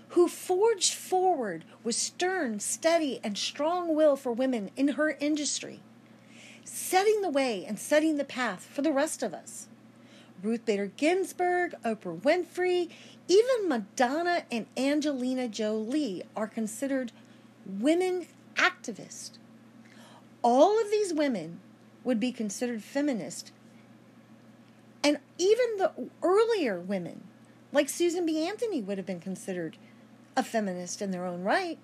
who 0.09 0.27
forged 0.27 0.95
forward 0.95 1.63
with 1.85 1.95
stern, 1.95 2.59
steady, 2.59 3.21
and 3.23 3.37
strong 3.37 3.95
will 3.95 4.17
for 4.17 4.33
women 4.33 4.71
in 4.75 4.89
her 4.89 5.19
industry, 5.21 5.81
setting 6.65 7.21
the 7.21 7.29
way 7.29 7.63
and 7.67 7.79
setting 7.79 8.17
the 8.17 8.25
path 8.25 8.65
for 8.65 8.81
the 8.81 8.91
rest 8.91 9.23
of 9.23 9.35
us. 9.35 9.69
Ruth 10.43 10.65
Bader 10.65 10.87
Ginsburg, 10.87 11.75
Oprah 11.85 12.19
Winfrey, 12.23 12.89
even 13.29 13.69
Madonna 13.69 14.45
and 14.51 14.65
Angelina 14.79 15.47
Jolie 15.47 16.23
are 16.35 16.49
considered 16.49 17.13
women 17.67 18.29
activists. 18.55 19.33
All 20.41 20.81
of 20.81 20.91
these 20.91 21.13
women 21.13 21.61
would 22.05 22.21
be 22.21 22.33
considered 22.33 22.83
feminist. 22.83 23.53
And 25.03 25.19
even 25.39 25.77
the 25.79 25.93
earlier 26.23 26.79
women, 26.79 27.25
like 27.73 27.89
Susan 27.89 28.27
B. 28.27 28.47
Anthony, 28.47 28.81
would 28.81 28.99
have 28.99 29.07
been 29.07 29.21
considered 29.21 29.77
a 30.37 30.43
feminist 30.43 31.01
in 31.01 31.11
their 31.11 31.27
own 31.27 31.43
right. 31.43 31.79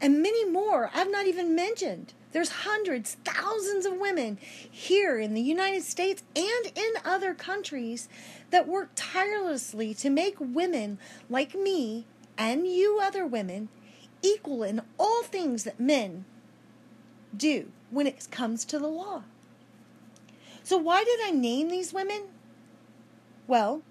And 0.00 0.22
many 0.22 0.44
more 0.48 0.90
I've 0.94 1.10
not 1.10 1.26
even 1.26 1.54
mentioned. 1.54 2.12
There's 2.32 2.50
hundreds, 2.50 3.16
thousands 3.24 3.86
of 3.86 3.96
women 3.96 4.38
here 4.68 5.18
in 5.18 5.34
the 5.34 5.40
United 5.40 5.84
States 5.84 6.22
and 6.34 6.72
in 6.74 6.92
other 7.04 7.32
countries 7.32 8.08
that 8.50 8.66
work 8.66 8.90
tirelessly 8.96 9.94
to 9.94 10.10
make 10.10 10.34
women 10.40 10.98
like 11.30 11.54
me 11.54 12.06
and 12.36 12.66
you 12.66 12.98
other 13.00 13.24
women 13.24 13.68
equal 14.22 14.64
in 14.64 14.82
all 14.98 15.22
things 15.22 15.62
that 15.64 15.78
men 15.78 16.24
do 17.36 17.70
when 17.94 18.06
it 18.06 18.28
comes 18.30 18.64
to 18.66 18.78
the 18.78 18.88
law. 18.88 19.22
So, 20.62 20.76
why 20.78 21.04
did 21.04 21.20
I 21.22 21.30
name 21.30 21.68
these 21.68 21.92
women? 21.92 22.22
Well, 23.46 23.82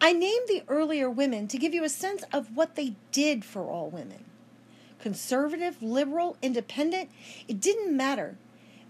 I 0.00 0.12
named 0.12 0.46
the 0.48 0.62
earlier 0.68 1.08
women 1.08 1.48
to 1.48 1.58
give 1.58 1.72
you 1.72 1.84
a 1.84 1.88
sense 1.88 2.22
of 2.32 2.56
what 2.56 2.74
they 2.74 2.96
did 3.12 3.44
for 3.44 3.70
all 3.70 3.90
women 3.90 4.24
conservative, 4.98 5.80
liberal, 5.82 6.36
independent, 6.42 7.08
it 7.46 7.60
didn't 7.60 7.96
matter. 7.96 8.36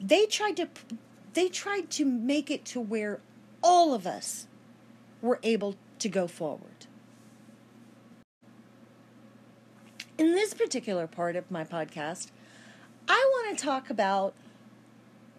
They 0.01 0.27
tried 0.27 0.57
to 0.57 0.69
they 1.35 1.49
tried 1.49 1.91
to 1.91 2.07
make 2.07 2.51
it 2.51 2.65
to 2.67 2.81
where 2.81 3.21
all 3.63 3.93
of 3.93 4.07
us 4.07 4.47
were 5.21 5.39
able 5.43 5.77
to 5.99 6.09
go 6.09 6.27
forward. 6.27 6.87
In 10.17 10.33
this 10.33 10.55
particular 10.55 11.07
part 11.07 11.37
of 11.37 11.51
my 11.51 11.65
podcast, 11.65 12.31
I 13.09 13.31
want 13.33 13.57
to 13.57 13.65
talk 13.65 13.91
about 13.91 14.35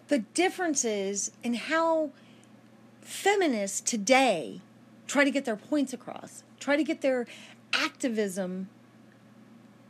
the 0.08 0.20
differences 0.20 1.30
in 1.42 1.54
how 1.54 2.10
feminists 3.00 3.80
today 3.80 4.60
try 5.06 5.24
to 5.24 5.30
get 5.30 5.44
their 5.44 5.56
points 5.56 5.92
across, 5.92 6.42
try 6.60 6.76
to 6.76 6.84
get 6.84 7.00
their 7.00 7.26
activism 7.72 8.68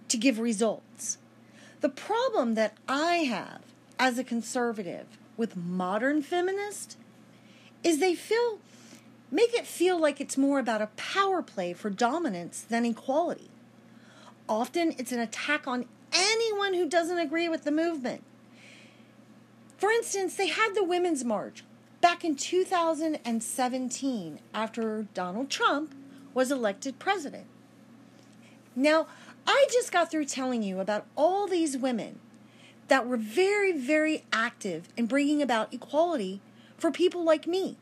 to 0.08 0.16
give 0.16 0.38
results. 0.38 1.18
The 1.80 1.88
problem 1.88 2.54
that 2.54 2.76
I 2.88 3.18
have 3.18 3.60
as 3.98 4.18
a 4.18 4.24
conservative 4.24 5.06
with 5.36 5.56
modern 5.56 6.22
feminists 6.22 6.96
is 7.84 7.98
they 7.98 8.14
feel 8.14 8.58
make 9.30 9.52
it 9.54 9.66
feel 9.66 10.00
like 10.00 10.20
it's 10.20 10.38
more 10.38 10.58
about 10.58 10.80
a 10.80 10.88
power 10.96 11.42
play 11.42 11.72
for 11.72 11.90
dominance 11.90 12.62
than 12.62 12.84
equality. 12.84 13.50
Often 14.48 14.94
it's 14.98 15.12
an 15.12 15.20
attack 15.20 15.68
on 15.68 15.84
anyone 16.12 16.74
who 16.74 16.88
doesn't 16.88 17.18
agree 17.18 17.48
with 17.48 17.64
the 17.64 17.70
movement. 17.70 18.22
For 19.76 19.90
instance, 19.90 20.34
they 20.34 20.48
had 20.48 20.74
the 20.74 20.84
Women's 20.84 21.24
March 21.24 21.62
back 22.00 22.24
in 22.24 22.36
2017 22.36 24.40
after 24.54 25.06
Donald 25.14 25.50
Trump 25.50 25.94
was 26.34 26.50
elected 26.50 26.98
president. 26.98 27.46
Now, 28.74 29.06
I 29.46 29.66
just 29.72 29.92
got 29.92 30.10
through 30.10 30.26
telling 30.26 30.62
you 30.62 30.80
about 30.80 31.06
all 31.16 31.46
these 31.46 31.76
women 31.76 32.20
that 32.88 33.06
were 33.06 33.16
very, 33.16 33.72
very 33.72 34.24
active 34.32 34.88
in 34.96 35.06
bringing 35.06 35.42
about 35.42 35.72
equality 35.72 36.40
for 36.76 36.90
people 36.90 37.24
like 37.24 37.46
me. 37.46 37.76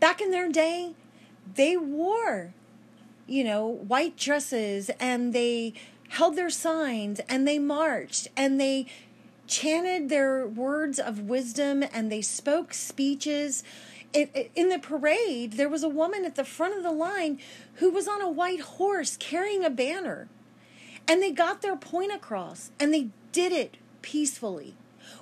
Back 0.00 0.20
in 0.20 0.30
their 0.30 0.50
day, 0.50 0.94
they 1.54 1.76
wore, 1.76 2.52
you 3.26 3.44
know, 3.44 3.66
white 3.66 4.16
dresses 4.16 4.90
and 5.00 5.32
they 5.32 5.74
held 6.08 6.36
their 6.36 6.50
signs 6.50 7.20
and 7.28 7.46
they 7.46 7.58
marched 7.58 8.28
and 8.36 8.60
they 8.60 8.86
chanted 9.46 10.08
their 10.08 10.46
words 10.46 10.98
of 10.98 11.20
wisdom 11.20 11.84
and 11.92 12.10
they 12.10 12.22
spoke 12.22 12.74
speeches. 12.74 13.62
in 14.12 14.68
the 14.70 14.78
parade, 14.78 15.54
there 15.54 15.68
was 15.68 15.82
a 15.82 15.88
woman 15.88 16.24
at 16.24 16.36
the 16.36 16.44
front 16.44 16.76
of 16.76 16.82
the 16.82 16.92
line 16.92 17.38
who 17.74 17.90
was 17.90 18.08
on 18.08 18.22
a 18.22 18.30
white 18.30 18.60
horse 18.60 19.16
carrying 19.16 19.64
a 19.64 19.70
banner. 19.70 20.28
And 21.08 21.22
they 21.22 21.30
got 21.30 21.62
their 21.62 21.76
point 21.76 22.12
across 22.12 22.70
and 22.80 22.92
they 22.92 23.08
did 23.32 23.52
it 23.52 23.76
peacefully. 24.02 24.74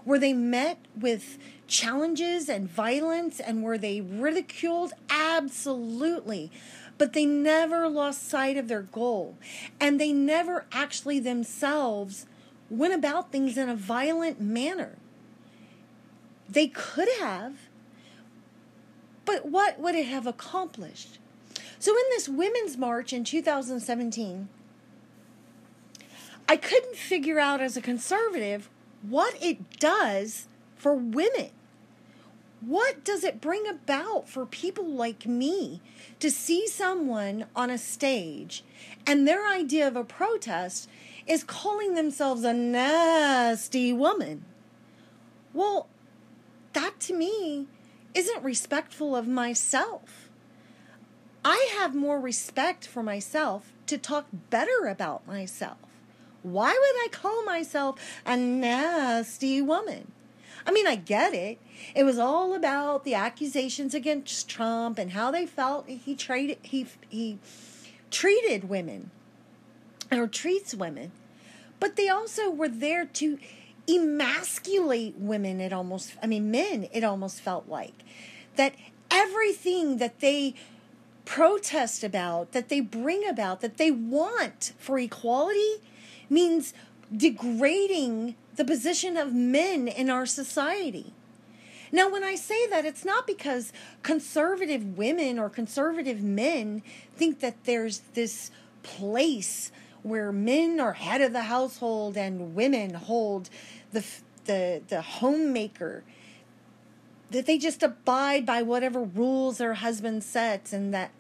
Were 0.05 0.19
they 0.19 0.33
met 0.33 0.79
with 0.99 1.39
challenges 1.67 2.49
and 2.49 2.69
violence 2.69 3.41
and 3.41 3.63
were 3.63 3.79
they 3.79 4.01
ridiculed? 4.01 4.93
Absolutely. 5.11 6.51
But 6.97 7.13
they 7.13 7.27
never 7.27 7.89
lost 7.89 8.29
sight 8.29 8.57
of 8.57 8.69
their 8.69 8.83
goal 8.83 9.37
and 9.81 10.01
they 10.01 10.13
never 10.13 10.65
actually 10.73 11.19
themselves 11.19 12.27
went 12.71 12.95
about 12.95 13.33
things 13.33 13.59
in 13.59 13.69
a 13.69 13.77
violent 13.77 14.41
manner. 14.41 14.97
They 16.49 16.69
could 16.69 17.09
have, 17.21 17.55
but 19.25 19.47
what 19.47 19.79
would 19.81 19.95
it 19.95 20.07
have 20.07 20.27
accomplished? 20.27 21.19
So, 21.79 21.93
in 21.93 22.05
this 22.11 22.29
Women's 22.29 22.77
March 22.77 23.13
in 23.13 23.25
2017, 23.25 24.49
I 26.49 26.57
couldn't 26.57 26.97
figure 26.97 27.39
out 27.39 27.61
as 27.61 27.77
a 27.77 27.81
conservative 27.81 28.69
what 29.03 29.37
it 29.43 29.79
does 29.79 30.47
for 30.77 30.95
women. 30.95 31.51
What 32.67 33.05
does 33.05 33.25
it 33.25 33.43
bring 33.43 33.67
about 33.69 34.27
for 34.27 34.47
people 34.47 34.87
like 34.87 35.27
me 35.27 35.83
to 36.19 36.31
see 36.31 36.67
someone 36.67 37.45
on 37.55 37.69
a 37.69 37.77
stage 37.77 38.65
and 39.07 39.29
their 39.29 39.47
idea 39.47 39.87
of 39.87 39.97
a 39.97 40.05
protest 40.05 40.89
is 41.27 41.45
calling 41.45 41.95
themselves 41.95 42.43
a 42.43 42.55
nasty 42.55 43.93
woman? 43.93 44.47
Well, 45.53 45.89
that 46.73 47.01
to 47.01 47.15
me 47.15 47.67
isn't 48.15 48.43
respectful 48.43 49.15
of 49.15 49.29
myself. 49.29 50.31
I 51.45 51.69
have 51.79 51.95
more 51.95 52.19
respect 52.19 52.87
for 52.87 53.03
myself 53.03 53.73
to 53.89 53.99
talk 53.99 54.27
better 54.49 54.87
about 54.87 55.27
myself. 55.27 55.77
Why 56.43 56.71
would 56.71 57.05
I 57.05 57.09
call 57.13 57.45
myself 57.45 58.01
a 58.25 58.39
nasty 58.39 59.61
woman? 59.61 60.14
I 60.67 60.73
mean, 60.73 60.87
I 60.87 60.97
get 60.97 61.35
it. 61.35 61.59
It 61.95 62.05
was 62.05 62.19
all 62.19 62.55
about 62.55 63.05
the 63.05 63.15
accusations 63.15 63.95
against 63.95 64.49
Trump 64.49 64.99
and 64.99 65.11
how 65.11 65.31
they 65.31 65.47
felt 65.47 65.89
he 65.89 66.15
traded 66.15 66.59
he 66.63 66.87
he 67.09 67.39
treated 68.11 68.69
women 68.69 69.11
or 70.11 70.27
treats 70.27 70.75
women. 70.75 71.13
But 71.81 71.97
they 71.97 72.09
also 72.09 72.51
were 72.51 72.69
there 72.69 73.05
to 73.05 73.39
emasculate 73.87 75.15
women 75.19 75.61
it 75.61 75.73
almost 75.73 76.15
I 76.23 76.27
mean 76.27 76.51
men 76.51 76.89
it 76.93 77.05
almost 77.05 77.41
felt 77.41 77.69
like 77.69 78.03
that 78.57 78.75
everything 79.11 79.99
that 79.99 80.21
they 80.21 80.55
protest 81.25 82.05
about, 82.05 82.53
that 82.53 82.69
they 82.69 82.81
bring 82.81 83.27
about, 83.27 83.61
that 83.61 83.77
they 83.77 83.91
want 83.91 84.73
for 84.79 84.99
equality 84.99 85.77
means 86.29 86.75
degrading 87.15 88.35
the 88.57 88.65
position 88.65 89.17
of 89.17 89.33
men 89.33 89.89
in 89.89 90.11
our 90.11 90.27
society. 90.27 91.13
Now, 91.93 92.11
when 92.11 92.25
I 92.25 92.35
say 92.35 92.67
that, 92.69 92.85
it's 92.85 93.05
not 93.05 93.27
because 93.27 93.73
conservative 94.03 94.97
women 94.99 95.39
or 95.39 95.49
conservative 95.49 96.23
men 96.23 96.83
think 97.17 97.41
that 97.41 97.65
there's 97.65 98.01
this 98.15 98.51
place 98.83 99.71
where 100.03 100.33
men 100.33 100.81
are 100.81 100.93
head 100.93 101.21
of 101.21 101.33
the 101.33 101.45
household 101.45 102.17
and 102.17 102.55
women 102.55 102.95
hold 102.95 103.49
the 103.93 104.05
the 104.45 104.83
the 104.89 105.01
homemaker 105.01 106.05
that 107.31 107.47
they 107.47 107.59
just 107.59 107.83
abide 107.83 108.45
by 108.45 108.61
whatever 108.61 109.03
rules 109.03 109.59
their 109.59 109.75
husband 109.75 110.23
sets 110.23 110.73
and 110.73 110.93
that 110.93 111.11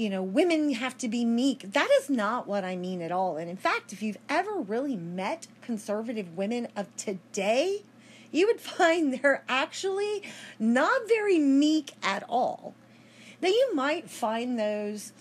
you 0.00 0.08
know, 0.08 0.22
women 0.22 0.72
have 0.72 0.96
to 0.96 1.08
be 1.08 1.26
meek. 1.26 1.72
That 1.72 1.90
is 2.00 2.08
not 2.08 2.46
what 2.46 2.64
I 2.64 2.74
mean 2.74 3.02
at 3.02 3.12
all. 3.12 3.36
And 3.36 3.50
in 3.50 3.58
fact, 3.58 3.92
if 3.92 4.02
you've 4.02 4.16
ever 4.30 4.52
really 4.54 4.96
met 4.96 5.46
conservative 5.60 6.38
women 6.38 6.68
of 6.74 6.94
today, 6.96 7.82
you 8.32 8.46
would 8.46 8.60
find 8.78 9.12
they're 9.12 9.44
actually 9.46 10.22
not 10.58 11.06
very 11.06 11.38
meek 11.38 11.92
at 12.02 12.24
all. 12.30 12.74
Now, 13.42 13.48
you 13.48 13.74
might 13.74 14.08
find 14.08 14.58
those 14.58 15.12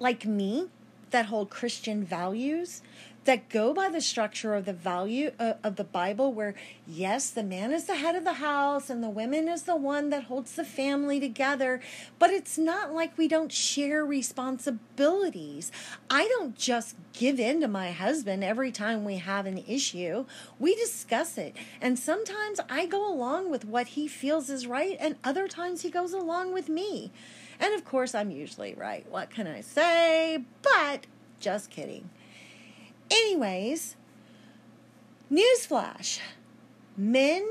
like 0.00 0.26
me 0.26 0.68
that 1.10 1.26
hold 1.26 1.50
Christian 1.50 2.02
values 2.02 2.82
that 3.24 3.48
go 3.48 3.74
by 3.74 3.88
the 3.88 4.00
structure 4.00 4.54
of 4.54 4.64
the 4.64 4.72
value 4.72 5.32
uh, 5.38 5.54
of 5.62 5.76
the 5.76 5.84
Bible, 5.84 6.32
where 6.32 6.54
yes, 6.86 7.30
the 7.30 7.42
man 7.42 7.72
is 7.72 7.84
the 7.84 7.96
head 7.96 8.16
of 8.16 8.24
the 8.24 8.34
house 8.34 8.88
and 8.88 9.02
the 9.02 9.10
woman 9.10 9.46
is 9.46 9.62
the 9.64 9.76
one 9.76 10.10
that 10.10 10.24
holds 10.24 10.54
the 10.54 10.64
family 10.64 11.20
together, 11.20 11.80
but 12.18 12.30
it's 12.30 12.56
not 12.56 12.94
like 12.94 13.16
we 13.18 13.28
don't 13.28 13.52
share 13.52 14.04
responsibilities. 14.04 15.70
I 16.08 16.26
don't 16.28 16.56
just 16.56 16.96
give 17.12 17.38
in 17.38 17.60
to 17.60 17.68
my 17.68 17.90
husband 17.90 18.42
every 18.42 18.72
time 18.72 19.04
we 19.04 19.16
have 19.16 19.44
an 19.46 19.64
issue. 19.68 20.24
We 20.58 20.74
discuss 20.74 21.36
it, 21.36 21.54
and 21.80 21.98
sometimes 21.98 22.60
I 22.70 22.86
go 22.86 23.12
along 23.12 23.50
with 23.50 23.64
what 23.64 23.88
he 23.88 24.08
feels 24.08 24.48
is 24.48 24.66
right, 24.66 24.96
and 24.98 25.16
other 25.22 25.46
times 25.46 25.82
he 25.82 25.90
goes 25.90 26.12
along 26.12 26.52
with 26.52 26.68
me. 26.68 27.12
And 27.60 27.74
of 27.74 27.84
course, 27.84 28.14
I'm 28.14 28.30
usually 28.30 28.74
right. 28.74 29.06
What 29.10 29.28
can 29.28 29.46
I 29.46 29.60
say? 29.60 30.44
But 30.62 31.06
just 31.38 31.70
kidding. 31.70 32.08
Anyways, 33.10 33.96
newsflash 35.30 36.20
men 36.96 37.46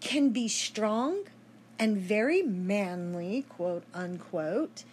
can 0.00 0.30
be 0.30 0.48
strong 0.48 1.24
and 1.78 1.96
very 1.96 2.42
manly, 2.42 3.44
quote 3.48 3.84
unquote, 3.94 4.84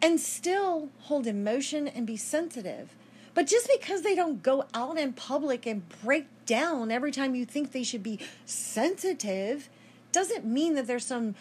and 0.00 0.20
still 0.20 0.88
hold 1.02 1.26
emotion 1.26 1.86
and 1.86 2.06
be 2.06 2.16
sensitive. 2.16 2.94
But 3.34 3.46
just 3.46 3.70
because 3.72 4.02
they 4.02 4.14
don't 4.14 4.42
go 4.42 4.66
out 4.74 4.98
in 4.98 5.12
public 5.12 5.66
and 5.66 5.88
break 6.02 6.26
down 6.44 6.90
every 6.90 7.12
time 7.12 7.34
you 7.34 7.46
think 7.46 7.72
they 7.72 7.84
should 7.84 8.02
be 8.02 8.18
sensitive 8.44 9.70
doesn't 10.10 10.44
mean 10.44 10.74
that 10.74 10.86
there's 10.86 11.06
some 11.06 11.34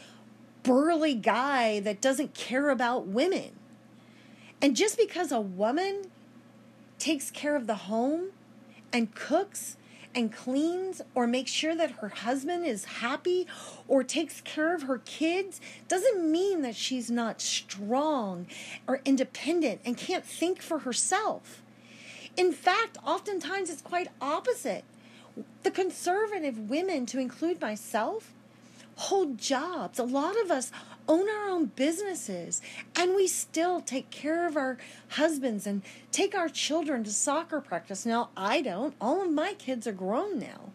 burly 0.64 1.16
guy 1.16 1.80
that 1.82 2.00
doesn't 2.00 2.34
care 2.34 2.70
about 2.70 3.08
women. 3.08 3.52
And 4.62 4.76
just 4.76 4.98
because 4.98 5.32
a 5.32 5.42
woman 5.42 6.11
takes 7.02 7.32
care 7.32 7.56
of 7.56 7.66
the 7.66 7.76
home 7.76 8.28
and 8.94 9.14
cooks 9.16 9.76
and 10.14 10.32
cleans 10.32 11.02
or 11.16 11.26
makes 11.26 11.50
sure 11.50 11.76
that 11.76 11.92
her 11.92 12.10
husband 12.10 12.66
is 12.66 12.86
happy 12.86 13.48
or 13.88 14.04
takes 14.04 14.42
care 14.42 14.76
of 14.76 14.84
her 14.84 15.00
kids 15.00 15.60
doesn't 15.88 16.32
mean 16.32 16.62
that 16.62 16.76
she's 16.76 17.10
not 17.10 17.42
strong 17.42 18.46
or 18.88 19.02
independent 19.04 19.82
and 19.84 19.98
can't 19.98 20.26
think 20.26 20.62
for 20.62 20.80
herself. 20.80 21.64
In 22.38 22.52
fact, 22.52 22.98
oftentimes 23.04 23.70
it's 23.70 23.82
quite 23.82 24.10
opposite. 24.22 24.84
The 25.64 25.72
conservative 25.72 26.70
women, 26.70 27.06
to 27.08 27.20
include 27.20 27.62
myself, 27.62 28.32
hold 28.96 29.38
jobs. 29.38 29.98
A 29.98 30.04
lot 30.04 30.40
of 30.40 30.52
us 30.52 30.72
own 31.08 31.30
our 31.30 31.50
own 31.50 31.66
businesses 31.66 32.62
and 32.96 33.16
we 33.16 33.28
still 33.28 33.82
take 33.82 34.10
care 34.10 34.48
of 34.48 34.56
our 34.56 34.78
husbands 35.10 35.68
and 35.68 35.82
take 36.12 36.36
our 36.36 36.50
children 36.50 37.04
to 37.04 37.12
soccer 37.12 37.62
practice. 37.62 38.06
Now, 38.06 38.30
I 38.36 38.62
don't. 38.62 38.96
All 39.02 39.22
of 39.22 39.32
my 39.32 39.54
kids 39.54 39.88
are 39.88 39.92
grown 39.92 40.40
now. 40.40 40.72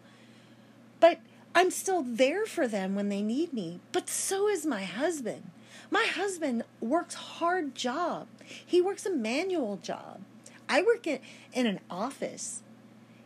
But 0.99 1.19
I'm 1.53 1.71
still 1.71 2.03
there 2.03 2.45
for 2.45 2.67
them 2.67 2.95
when 2.95 3.09
they 3.09 3.21
need 3.21 3.53
me. 3.53 3.79
But 3.91 4.09
so 4.09 4.47
is 4.47 4.65
my 4.65 4.83
husband. 4.83 5.51
My 5.89 6.05
husband 6.05 6.63
works 6.81 7.15
hard 7.15 7.75
job. 7.75 8.27
He 8.43 8.81
works 8.81 9.05
a 9.05 9.11
manual 9.11 9.77
job. 9.77 10.21
I 10.69 10.81
work 10.81 11.07
in, 11.07 11.19
in 11.53 11.65
an 11.65 11.79
office, 11.89 12.61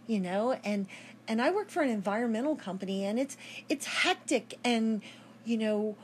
you 0.08 0.20
know, 0.20 0.60
and 0.64 0.88
and 1.28 1.42
I 1.42 1.52
work 1.52 1.70
for 1.70 1.82
an 1.82 1.90
environmental 1.90 2.56
company 2.56 3.06
and 3.06 3.20
it's 3.20 3.38
it's 3.70 3.86
hectic 3.86 4.60
and 4.64 5.02
you 5.46 5.58
know 5.58 5.96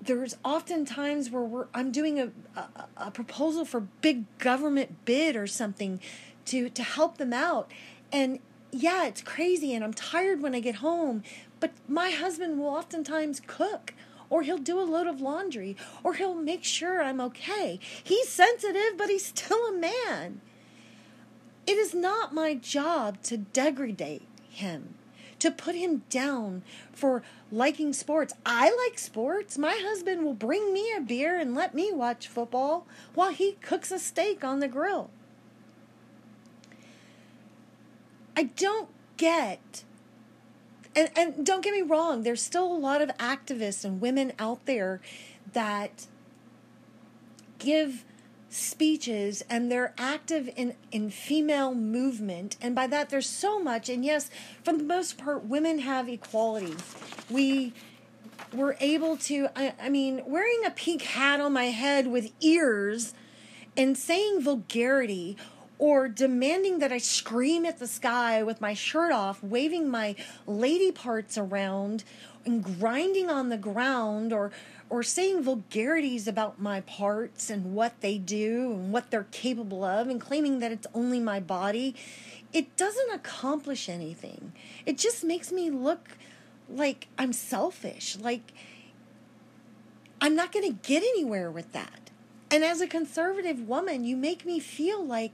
there's 0.00 0.36
often 0.44 0.84
times 0.84 1.30
where 1.30 1.42
we're 1.42 1.66
I'm 1.74 1.90
doing 1.90 2.20
a, 2.20 2.30
a, 2.56 2.86
a 2.96 3.10
proposal 3.10 3.64
for 3.64 3.80
big 3.80 4.24
government 4.38 5.04
bid 5.04 5.36
or 5.36 5.46
something 5.46 6.00
to 6.46 6.68
to 6.70 6.82
help 6.82 7.18
them 7.18 7.32
out. 7.32 7.70
And 8.12 8.38
yeah 8.70 9.06
it's 9.06 9.22
crazy 9.22 9.74
and 9.74 9.82
I'm 9.82 9.94
tired 9.94 10.42
when 10.42 10.54
I 10.54 10.60
get 10.60 10.76
home 10.76 11.22
but 11.58 11.72
my 11.88 12.10
husband 12.10 12.58
will 12.58 12.68
oftentimes 12.68 13.40
cook 13.46 13.94
or 14.30 14.42
he'll 14.42 14.58
do 14.58 14.78
a 14.78 14.82
load 14.82 15.06
of 15.06 15.22
laundry 15.22 15.74
or 16.04 16.14
he'll 16.14 16.34
make 16.34 16.64
sure 16.64 17.02
I'm 17.02 17.20
okay. 17.20 17.80
He's 18.04 18.28
sensitive 18.28 18.96
but 18.96 19.08
he's 19.08 19.26
still 19.26 19.68
a 19.68 19.72
man. 19.72 20.40
It 21.66 21.76
is 21.76 21.94
not 21.94 22.34
my 22.34 22.54
job 22.54 23.22
to 23.24 23.38
degrade 23.38 24.22
him, 24.50 24.94
to 25.38 25.50
put 25.50 25.74
him 25.74 26.02
down 26.10 26.62
for 26.92 27.22
liking 27.50 27.92
sports. 27.92 28.34
I 28.44 28.74
like 28.86 28.98
sports. 28.98 29.56
My 29.58 29.78
husband 29.80 30.24
will 30.24 30.34
bring 30.34 30.72
me 30.72 30.92
a 30.96 31.00
beer 31.00 31.38
and 31.38 31.54
let 31.54 31.74
me 31.74 31.92
watch 31.92 32.28
football 32.28 32.86
while 33.14 33.30
he 33.30 33.52
cooks 33.62 33.90
a 33.90 33.98
steak 33.98 34.44
on 34.44 34.60
the 34.60 34.68
grill. 34.68 35.10
I 38.36 38.44
don't 38.44 38.88
get 39.16 39.84
and, 40.98 41.10
and 41.16 41.46
don't 41.46 41.62
get 41.62 41.72
me 41.72 41.82
wrong, 41.82 42.22
there's 42.22 42.42
still 42.42 42.64
a 42.64 42.76
lot 42.76 43.00
of 43.00 43.10
activists 43.18 43.84
and 43.84 44.00
women 44.00 44.32
out 44.38 44.66
there 44.66 45.00
that 45.52 46.06
give 47.58 48.04
speeches 48.50 49.42
and 49.50 49.70
they're 49.70 49.94
active 49.98 50.48
in, 50.56 50.74
in 50.90 51.10
female 51.10 51.74
movement. 51.74 52.56
And 52.60 52.74
by 52.74 52.86
that, 52.86 53.10
there's 53.10 53.28
so 53.28 53.58
much. 53.60 53.88
And 53.88 54.04
yes, 54.04 54.30
for 54.62 54.72
the 54.72 54.82
most 54.82 55.18
part, 55.18 55.44
women 55.44 55.80
have 55.80 56.08
equality. 56.08 56.74
We 57.30 57.72
were 58.52 58.76
able 58.80 59.16
to, 59.16 59.48
I, 59.54 59.74
I 59.80 59.88
mean, 59.88 60.22
wearing 60.26 60.62
a 60.64 60.70
pink 60.70 61.02
hat 61.02 61.40
on 61.40 61.52
my 61.52 61.66
head 61.66 62.06
with 62.06 62.32
ears 62.40 63.12
and 63.76 63.96
saying 63.96 64.40
vulgarity 64.40 65.36
or 65.78 66.08
demanding 66.08 66.80
that 66.80 66.90
I 66.90 66.98
scream 66.98 67.64
at 67.64 67.78
the 67.78 67.86
sky 67.86 68.42
with 68.42 68.60
my 68.60 68.74
shirt 68.74 69.12
off, 69.12 69.42
waving 69.42 69.88
my 69.88 70.16
lady 70.46 70.90
parts 70.90 71.38
around 71.38 72.02
and 72.44 72.64
grinding 72.64 73.30
on 73.30 73.48
the 73.48 73.56
ground 73.56 74.32
or 74.32 74.50
or 74.90 75.02
saying 75.02 75.42
vulgarities 75.42 76.26
about 76.26 76.60
my 76.60 76.80
parts 76.82 77.50
and 77.50 77.74
what 77.74 78.00
they 78.00 78.18
do 78.18 78.72
and 78.72 78.92
what 78.92 79.10
they're 79.10 79.26
capable 79.30 79.84
of 79.84 80.08
and 80.08 80.20
claiming 80.20 80.58
that 80.60 80.72
it's 80.72 80.86
only 80.94 81.20
my 81.20 81.40
body, 81.40 81.94
it 82.52 82.76
doesn't 82.76 83.12
accomplish 83.12 83.88
anything. 83.88 84.52
It 84.86 84.98
just 84.98 85.24
makes 85.24 85.52
me 85.52 85.70
look 85.70 86.16
like 86.70 87.08
I'm 87.18 87.32
selfish, 87.32 88.16
like 88.18 88.52
I'm 90.20 90.34
not 90.34 90.52
going 90.52 90.66
to 90.66 90.88
get 90.88 91.02
anywhere 91.02 91.50
with 91.50 91.72
that. 91.72 92.10
And 92.50 92.64
as 92.64 92.80
a 92.80 92.86
conservative 92.86 93.68
woman, 93.68 94.04
you 94.04 94.16
make 94.16 94.44
me 94.44 94.58
feel 94.58 95.04
like 95.04 95.32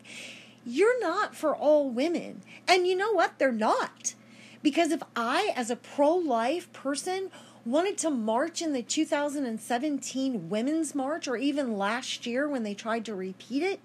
you're 0.66 1.00
not 1.00 1.34
for 1.34 1.54
all 1.54 1.88
women. 1.88 2.42
And 2.66 2.86
you 2.86 2.96
know 2.96 3.12
what? 3.12 3.38
They're 3.38 3.52
not. 3.52 4.14
Because 4.62 4.90
if 4.90 5.02
I, 5.14 5.52
as 5.56 5.70
a 5.70 5.76
pro 5.76 6.14
life 6.14 6.72
person, 6.72 7.30
wanted 7.64 7.98
to 7.98 8.10
march 8.10 8.60
in 8.60 8.72
the 8.72 8.82
2017 8.82 10.48
Women's 10.50 10.94
March 10.94 11.26
or 11.26 11.36
even 11.36 11.78
last 11.78 12.26
year 12.26 12.48
when 12.48 12.62
they 12.62 12.74
tried 12.74 13.04
to 13.06 13.14
repeat 13.14 13.62
it, 13.62 13.80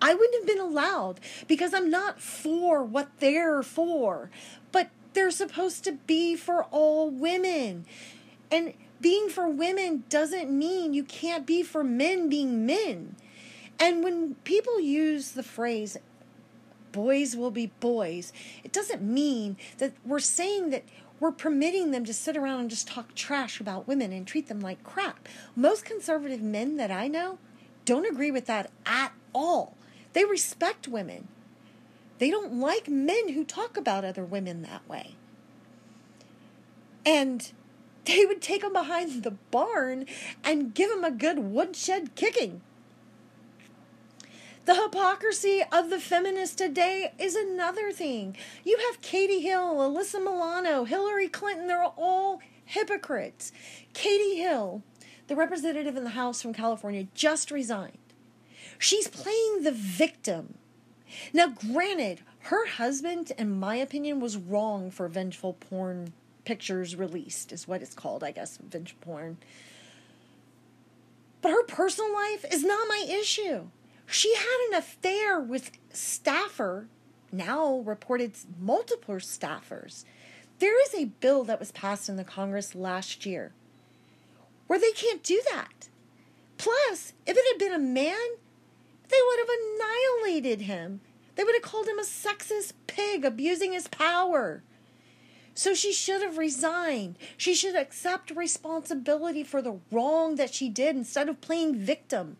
I 0.00 0.14
wouldn't 0.14 0.34
have 0.34 0.46
been 0.46 0.64
allowed 0.64 1.20
because 1.48 1.72
I'm 1.72 1.90
not 1.90 2.20
for 2.20 2.82
what 2.82 3.08
they're 3.20 3.62
for. 3.62 4.30
But 4.72 4.90
they're 5.14 5.30
supposed 5.30 5.84
to 5.84 5.92
be 5.92 6.36
for 6.36 6.64
all 6.64 7.08
women. 7.08 7.86
And 8.50 8.74
being 9.00 9.28
for 9.28 9.48
women 9.48 10.04
doesn't 10.08 10.50
mean 10.50 10.94
you 10.94 11.04
can't 11.04 11.46
be 11.46 11.62
for 11.62 11.82
men 11.82 12.28
being 12.28 12.66
men. 12.66 13.16
And 13.78 14.04
when 14.04 14.34
people 14.44 14.80
use 14.80 15.32
the 15.32 15.42
phrase, 15.42 15.96
boys 16.92 17.34
will 17.34 17.50
be 17.50 17.72
boys, 17.80 18.32
it 18.62 18.72
doesn't 18.72 19.02
mean 19.02 19.56
that 19.78 19.92
we're 20.04 20.20
saying 20.20 20.70
that 20.70 20.84
we're 21.24 21.32
permitting 21.32 21.90
them 21.90 22.04
to 22.04 22.12
sit 22.12 22.36
around 22.36 22.60
and 22.60 22.68
just 22.68 22.86
talk 22.86 23.14
trash 23.14 23.58
about 23.58 23.88
women 23.88 24.12
and 24.12 24.26
treat 24.26 24.46
them 24.46 24.60
like 24.60 24.84
crap. 24.84 25.26
Most 25.56 25.82
conservative 25.82 26.42
men 26.42 26.76
that 26.76 26.90
I 26.90 27.08
know 27.08 27.38
don't 27.86 28.04
agree 28.04 28.30
with 28.30 28.44
that 28.44 28.70
at 28.84 29.10
all. 29.34 29.74
They 30.12 30.26
respect 30.26 30.86
women. 30.86 31.28
They 32.18 32.28
don't 32.28 32.60
like 32.60 32.88
men 32.88 33.30
who 33.30 33.42
talk 33.42 33.78
about 33.78 34.04
other 34.04 34.22
women 34.22 34.60
that 34.64 34.86
way. 34.86 35.14
And 37.06 37.50
they 38.04 38.26
would 38.26 38.42
take 38.42 38.60
them 38.60 38.74
behind 38.74 39.22
the 39.22 39.38
barn 39.50 40.04
and 40.44 40.74
give 40.74 40.90
them 40.90 41.04
a 41.04 41.10
good 41.10 41.38
woodshed 41.38 42.16
kicking. 42.16 42.60
The 44.64 44.82
hypocrisy 44.82 45.62
of 45.70 45.90
the 45.90 46.00
feminists 46.00 46.56
today 46.56 47.12
is 47.18 47.36
another 47.36 47.92
thing. 47.92 48.34
You 48.64 48.78
have 48.88 49.02
Katie 49.02 49.40
Hill, 49.40 49.74
Alyssa 49.74 50.18
Milano, 50.22 50.84
Hillary 50.84 51.28
Clinton, 51.28 51.66
they're 51.66 51.84
all 51.84 52.40
hypocrites. 52.64 53.52
Katie 53.92 54.36
Hill, 54.36 54.82
the 55.26 55.36
representative 55.36 55.98
in 55.98 56.04
the 56.04 56.10
House 56.10 56.40
from 56.40 56.54
California, 56.54 57.06
just 57.14 57.50
resigned. 57.50 57.98
She's 58.78 59.06
playing 59.06 59.64
the 59.64 59.72
victim. 59.72 60.54
Now, 61.34 61.48
granted, 61.48 62.22
her 62.44 62.66
husband, 62.66 63.32
in 63.36 63.60
my 63.60 63.76
opinion, 63.76 64.18
was 64.18 64.38
wrong 64.38 64.90
for 64.90 65.08
vengeful 65.08 65.52
porn 65.52 66.14
pictures 66.46 66.96
released, 66.96 67.52
is 67.52 67.68
what 67.68 67.82
it's 67.82 67.94
called, 67.94 68.24
I 68.24 68.30
guess, 68.30 68.56
vengeful 68.56 68.98
porn. 69.02 69.36
But 71.42 71.50
her 71.50 71.64
personal 71.64 72.14
life 72.14 72.46
is 72.50 72.64
not 72.64 72.88
my 72.88 73.06
issue. 73.06 73.66
She 74.06 74.34
had 74.34 74.68
an 74.68 74.74
affair 74.78 75.40
with 75.40 75.72
staffer, 75.92 76.88
now 77.32 77.78
reported 77.78 78.32
multiple 78.60 79.16
staffers. 79.16 80.04
There 80.58 80.80
is 80.84 80.94
a 80.94 81.06
bill 81.06 81.44
that 81.44 81.58
was 81.58 81.72
passed 81.72 82.08
in 82.08 82.16
the 82.16 82.24
Congress 82.24 82.74
last 82.74 83.26
year 83.26 83.52
where 84.66 84.78
they 84.78 84.92
can't 84.92 85.22
do 85.22 85.42
that. 85.52 85.88
Plus, 86.58 87.12
if 87.26 87.36
it 87.36 87.44
had 87.52 87.58
been 87.58 87.74
a 87.74 87.84
man, 87.84 88.16
they 89.08 89.18
would 89.26 89.38
have 89.38 89.48
annihilated 89.48 90.62
him. 90.62 91.00
They 91.34 91.44
would 91.44 91.54
have 91.54 91.62
called 91.62 91.86
him 91.86 91.98
a 91.98 92.02
sexist 92.02 92.72
pig 92.86 93.24
abusing 93.24 93.72
his 93.72 93.88
power. 93.88 94.62
So 95.54 95.74
she 95.74 95.92
should 95.92 96.22
have 96.22 96.38
resigned. 96.38 97.16
She 97.36 97.54
should 97.54 97.76
accept 97.76 98.30
responsibility 98.30 99.44
for 99.44 99.62
the 99.62 99.78
wrong 99.90 100.36
that 100.36 100.54
she 100.54 100.68
did 100.68 100.96
instead 100.96 101.28
of 101.28 101.40
playing 101.40 101.76
victim. 101.76 102.36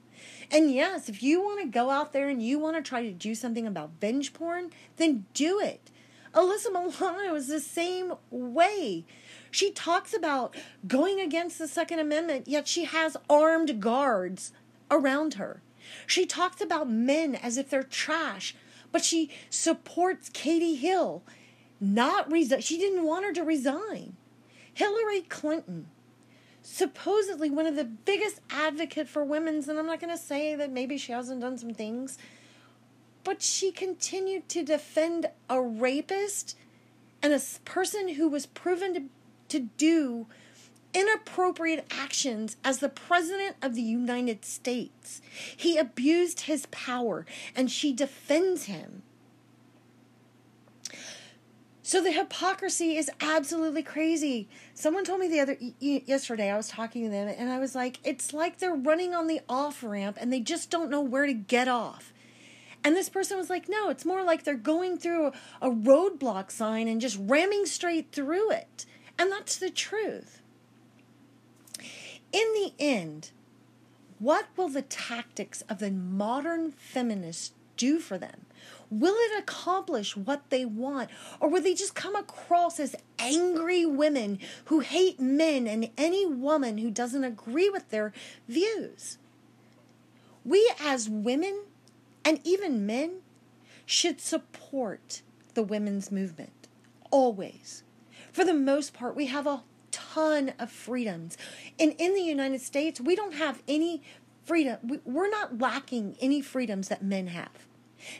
And 0.51 0.73
yes, 0.73 1.09
if 1.09 1.23
you 1.23 1.41
want 1.43 1.61
to 1.61 1.67
go 1.67 1.91
out 1.91 2.13
there 2.13 2.29
and 2.29 2.43
you 2.43 2.59
want 2.59 2.77
to 2.77 2.83
try 2.83 3.03
to 3.03 3.13
do 3.13 3.35
something 3.35 3.67
about 3.67 4.01
binge 4.01 4.33
porn, 4.33 4.71
then 4.97 5.27
do 5.35 5.61
it. 5.61 5.91
Alyssa 6.35 6.73
Milano 6.73 7.35
is 7.35 7.47
the 7.47 7.61
same 7.61 8.15
way. 8.31 9.05
She 9.51 9.71
talks 9.71 10.13
about 10.13 10.57
going 10.87 11.21
against 11.21 11.59
the 11.59 11.69
Second 11.69 12.01
Amendment, 12.01 12.49
yet 12.49 12.67
she 12.67 12.85
has 12.85 13.17
armed 13.31 13.81
guards 13.81 14.53
around 14.91 15.35
her. 15.35 15.63
She 16.07 16.27
talks 16.27 16.61
about 16.61 16.91
men 16.91 17.35
as 17.37 17.57
if 17.57 17.71
they're 17.71 17.85
trash, 17.85 18.57
but 18.91 19.05
she 19.05 19.31
supports 19.49 20.29
Katie 20.29 20.75
Hill. 20.75 21.23
Not 21.81 22.31
resign. 22.31 22.63
She 22.63 22.79
didn't 22.79 23.05
want 23.05 23.25
her 23.25 23.33
to 23.33 23.45
resign. 23.45 24.17
Hillary 24.73 25.21
Clinton 25.23 25.87
supposedly 26.65 27.51
one 27.51 27.67
of 27.67 27.77
the 27.77 27.85
biggest 27.85 28.41
advocate 28.51 29.07
for 29.07 29.23
women's 29.23 29.69
and 29.69 29.79
i'm 29.79 29.87
not 29.87 30.01
going 30.01 30.11
to 30.11 30.23
say 30.23 30.55
that 30.55 30.73
maybe 30.73 30.97
she 30.97 31.13
hasn't 31.13 31.41
done 31.41 31.59
some 31.59 31.75
things 31.75 32.17
but 33.23 33.43
she 33.43 33.71
continued 33.71 34.49
to 34.49 34.65
defend 34.65 35.27
a 35.49 35.61
rapist 35.61 36.57
and 37.23 37.33
a 37.33 37.41
person 37.65 38.11
who 38.11 38.29
was 38.29 38.47
proven 38.47 38.95
to, 38.95 39.03
to 39.49 39.69
do 39.79 40.27
inappropriate 40.93 41.87
actions 41.91 42.57
as 42.63 42.79
the 42.79 42.89
president 42.89 43.57
of 43.61 43.75
the 43.75 43.83
United 43.83 44.45
States. 44.45 45.21
He 45.57 45.77
abused 45.77 46.43
his 46.43 46.67
power 46.67 47.27
and 47.57 47.71
she 47.71 47.93
defends 47.93 48.65
him. 48.65 49.03
So 51.87 52.03
the 52.03 52.13
hypocrisy 52.13 52.97
is 52.97 53.11
absolutely 53.21 53.83
crazy. 53.83 54.49
Someone 54.73 55.05
told 55.05 55.21
me 55.21 55.29
the 55.29 55.41
other 55.41 55.59
yesterday 55.81 56.51
I 56.51 56.57
was 56.57 56.67
talking 56.67 57.05
to 57.05 57.11
them 57.11 57.29
and 57.29 57.51
I 57.51 57.59
was 57.59 57.75
like 57.75 57.99
it's 58.03 58.33
like 58.33 58.57
they're 58.57 58.75
running 58.75 59.15
on 59.15 59.27
the 59.27 59.43
off 59.51 59.85
ramp 59.85 60.17
and 60.19 60.33
they 60.33 60.41
just 60.41 60.71
don't 60.71 60.89
know 60.89 61.03
where 61.03 61.27
to 61.27 61.35
get 61.35 61.69
off. 61.69 62.15
And 62.83 62.97
this 62.97 63.11
person 63.11 63.37
was 63.37 63.51
like, 63.51 63.69
"No, 63.69 63.91
it's 63.91 64.07
more 64.07 64.25
like 64.25 64.45
they're 64.45 64.55
going 64.55 64.97
through 64.97 65.33
a, 65.61 65.71
roadblock 65.71 66.51
sign 66.51 66.89
and 66.89 67.03
just 67.03 67.19
ramming 67.21 67.67
straight 67.67 68.13
through 68.13 68.51
it." 68.53 68.87
And 69.19 69.31
that's 69.31 69.57
the 69.57 69.71
truth. 69.71 70.41
In 72.33 72.53
the 72.55 72.73
end, 72.79 73.31
what 74.19 74.47
will 74.57 74.71
the 74.71 74.83
tactics 74.83 75.63
of 75.69 75.81
the 75.81 75.91
modern 75.91 76.73
feminists 76.73 77.53
do 77.77 77.99
for 77.99 78.17
them? 78.17 78.47
Will 78.91 79.15
it 79.17 79.39
accomplish 79.39 80.17
what 80.17 80.51
they 80.51 80.65
want? 80.65 81.11
Or 81.41 81.49
will 81.49 81.63
they 81.63 81.75
just 81.75 81.95
come 81.95 82.15
across 82.15 82.79
as 82.79 82.97
angry 83.19 83.85
women 83.85 84.39
who 84.67 84.81
hate 84.81 85.21
men 85.21 85.67
and 85.67 85.91
any 85.97 86.27
woman 86.27 86.79
who 86.79 86.91
doesn't 86.91 87.25
agree 87.25 87.71
with 87.71 87.91
their 87.91 88.13
views? 88.49 89.19
We, 90.45 90.71
as 90.81 91.09
women 91.09 91.65
and 92.25 92.41
even 92.45 92.87
men, 92.87 93.21
should 93.87 94.21
support 94.21 95.23
the 95.55 95.63
women's 95.63 96.11
movement. 96.13 96.69
Always. 97.11 97.83
For 98.33 98.45
the 98.45 98.55
most 98.55 98.93
part, 98.93 99.15
we 99.15 99.27
have 99.27 99.47
a 99.47 99.63
ton 99.91 100.53
of 100.59 100.71
freedoms. 100.71 101.39
And 101.79 101.95
in 101.99 102.15
the 102.15 102.23
United 102.23 102.61
States, 102.61 103.01
we 103.01 103.15
don't 103.15 103.35
have 103.35 103.63
any 103.69 104.03
freedom. 104.45 105.01
We're 105.05 105.31
not 105.31 105.59
lacking 105.59 106.17
any 106.21 106.41
freedoms 106.41 106.89
that 106.89 107.03
men 107.03 107.29
have. 107.29 107.67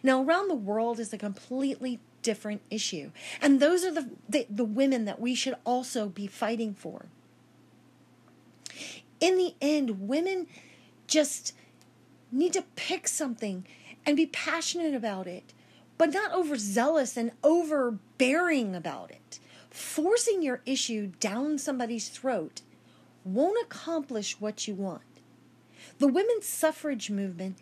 Now, 0.03 0.23
around 0.23 0.49
the 0.49 0.55
world 0.55 0.99
is 0.99 1.13
a 1.13 1.19
completely 1.19 2.01
different 2.23 2.63
issue. 2.71 3.11
And 3.41 3.61
those 3.61 3.85
are 3.85 3.93
the, 3.93 4.11
the, 4.29 4.47
the 4.51 4.65
women 4.65 5.05
that 5.05 5.21
we 5.21 5.35
should 5.35 5.55
also 5.65 6.09
be 6.09 6.27
fighting 6.27 6.75
for. 6.75 7.07
In 9.21 9.37
the 9.37 9.55
end, 9.61 10.09
women 10.09 10.47
just 11.07 11.55
need 12.33 12.53
to 12.55 12.65
pick 12.77 13.07
something 13.07 13.67
and 14.05 14.17
be 14.17 14.27
passionate 14.27 14.95
about 14.95 15.27
it, 15.27 15.53
but 15.97 16.13
not 16.13 16.33
overzealous 16.33 17.17
and 17.17 17.31
overbearing 17.43 18.75
about 18.75 19.11
it. 19.11 19.39
Forcing 19.71 20.43
your 20.43 20.61
issue 20.67 21.13
down 21.21 21.59
somebody's 21.59 22.09
throat 22.09 22.63
won't 23.25 23.63
accomplish 23.65 24.41
what 24.41 24.69
you 24.69 24.75
want. 24.75 25.03
The 25.99 26.09
women's 26.09 26.47
suffrage 26.47 27.11
movement 27.11 27.59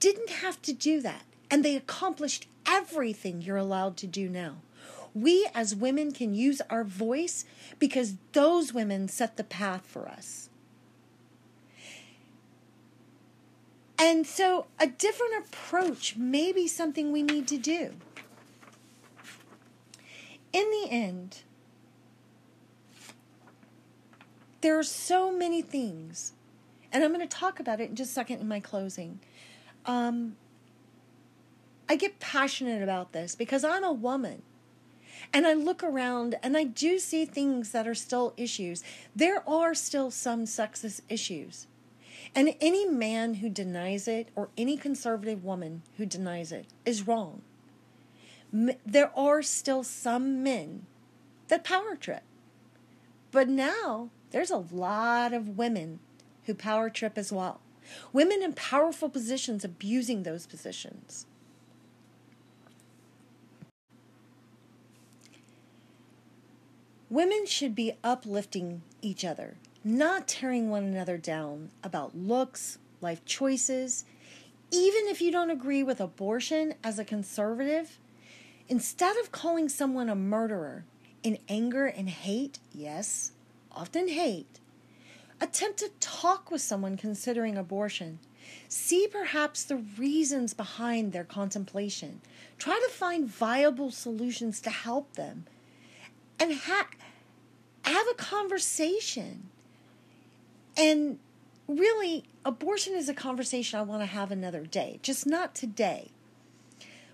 didn't 0.00 0.30
have 0.30 0.60
to 0.62 0.72
do 0.72 1.00
that, 1.00 1.24
and 1.50 1.64
they 1.64 1.76
accomplished 1.76 2.46
everything 2.66 3.42
you're 3.42 3.56
allowed 3.56 3.96
to 3.98 4.06
do 4.06 4.28
now. 4.28 4.56
We 5.14 5.48
as 5.54 5.74
women 5.74 6.12
can 6.12 6.34
use 6.34 6.60
our 6.68 6.84
voice 6.84 7.44
because 7.78 8.14
those 8.32 8.72
women 8.72 9.08
set 9.08 9.36
the 9.36 9.44
path 9.44 9.86
for 9.86 10.08
us. 10.08 10.50
And 13.98 14.26
so 14.26 14.66
a 14.78 14.86
different 14.86 15.32
approach 15.44 16.16
may 16.16 16.52
be 16.52 16.68
something 16.68 17.10
we 17.10 17.22
need 17.22 17.48
to 17.48 17.58
do. 17.58 17.94
In 20.52 20.70
the 20.70 20.88
end, 20.90 21.42
there 24.60 24.78
are 24.78 24.84
so 24.84 25.32
many 25.32 25.62
things, 25.62 26.32
and 26.92 27.02
I'm 27.02 27.12
going 27.12 27.26
to 27.26 27.36
talk 27.36 27.58
about 27.58 27.80
it 27.80 27.90
in 27.90 27.96
just 27.96 28.12
a 28.12 28.14
second 28.14 28.40
in 28.40 28.48
my 28.48 28.60
closing. 28.60 29.18
Um, 29.84 30.36
I 31.88 31.96
get 31.96 32.20
passionate 32.20 32.82
about 32.82 33.12
this 33.12 33.34
because 33.34 33.64
I'm 33.64 33.84
a 33.84 33.92
woman. 33.92 34.42
And 35.32 35.46
I 35.46 35.54
look 35.54 35.82
around 35.82 36.36
and 36.42 36.56
I 36.56 36.64
do 36.64 36.98
see 36.98 37.24
things 37.24 37.72
that 37.72 37.88
are 37.88 37.94
still 37.94 38.34
issues. 38.36 38.82
There 39.14 39.46
are 39.48 39.74
still 39.74 40.10
some 40.10 40.44
sexist 40.44 41.02
issues. 41.08 41.66
And 42.34 42.54
any 42.60 42.86
man 42.86 43.34
who 43.34 43.48
denies 43.48 44.06
it 44.06 44.28
or 44.36 44.50
any 44.56 44.76
conservative 44.76 45.44
woman 45.44 45.82
who 45.96 46.06
denies 46.06 46.52
it 46.52 46.66
is 46.84 47.06
wrong. 47.06 47.42
There 48.52 49.16
are 49.16 49.42
still 49.42 49.82
some 49.82 50.42
men 50.42 50.86
that 51.48 51.64
power 51.64 51.96
trip. 51.96 52.22
But 53.30 53.48
now 53.48 54.10
there's 54.30 54.50
a 54.50 54.64
lot 54.70 55.32
of 55.32 55.58
women 55.58 56.00
who 56.44 56.54
power 56.54 56.88
trip 56.90 57.18
as 57.18 57.32
well. 57.32 57.60
Women 58.12 58.42
in 58.42 58.52
powerful 58.52 59.08
positions 59.08 59.64
abusing 59.64 60.22
those 60.22 60.46
positions. 60.46 61.26
Women 67.10 67.46
should 67.46 67.74
be 67.74 67.92
uplifting 68.04 68.82
each 69.00 69.24
other 69.24 69.56
not 69.84 70.28
tearing 70.28 70.68
one 70.68 70.84
another 70.84 71.16
down 71.16 71.70
about 71.82 72.16
looks, 72.16 72.78
life 73.00 73.24
choices, 73.24 74.04
even 74.70 75.06
if 75.06 75.22
you 75.22 75.30
don't 75.30 75.50
agree 75.50 75.82
with 75.82 76.00
abortion 76.00 76.74
as 76.84 76.98
a 76.98 77.04
conservative, 77.04 77.98
instead 78.68 79.16
of 79.16 79.32
calling 79.32 79.68
someone 79.68 80.08
a 80.08 80.14
murderer 80.14 80.84
in 81.22 81.38
anger 81.48 81.86
and 81.86 82.10
hate, 82.10 82.58
yes, 82.72 83.32
often 83.72 84.08
hate, 84.08 84.60
attempt 85.40 85.78
to 85.78 85.90
talk 86.00 86.50
with 86.50 86.60
someone 86.60 86.96
considering 86.96 87.56
abortion. 87.56 88.18
See 88.68 89.06
perhaps 89.06 89.64
the 89.64 89.76
reasons 89.76 90.54
behind 90.54 91.12
their 91.12 91.24
contemplation. 91.24 92.20
Try 92.58 92.78
to 92.86 92.92
find 92.92 93.28
viable 93.28 93.90
solutions 93.90 94.60
to 94.62 94.70
help 94.70 95.14
them. 95.14 95.46
And 96.40 96.54
ha- 96.54 96.88
have 97.84 98.06
a 98.10 98.14
conversation. 98.14 99.48
And 100.76 101.18
really, 101.66 102.24
abortion 102.44 102.94
is 102.94 103.08
a 103.08 103.14
conversation 103.14 103.78
I 103.78 103.82
want 103.82 104.02
to 104.02 104.06
have 104.06 104.30
another 104.30 104.64
day, 104.64 105.00
just 105.02 105.26
not 105.26 105.54
today. 105.54 106.10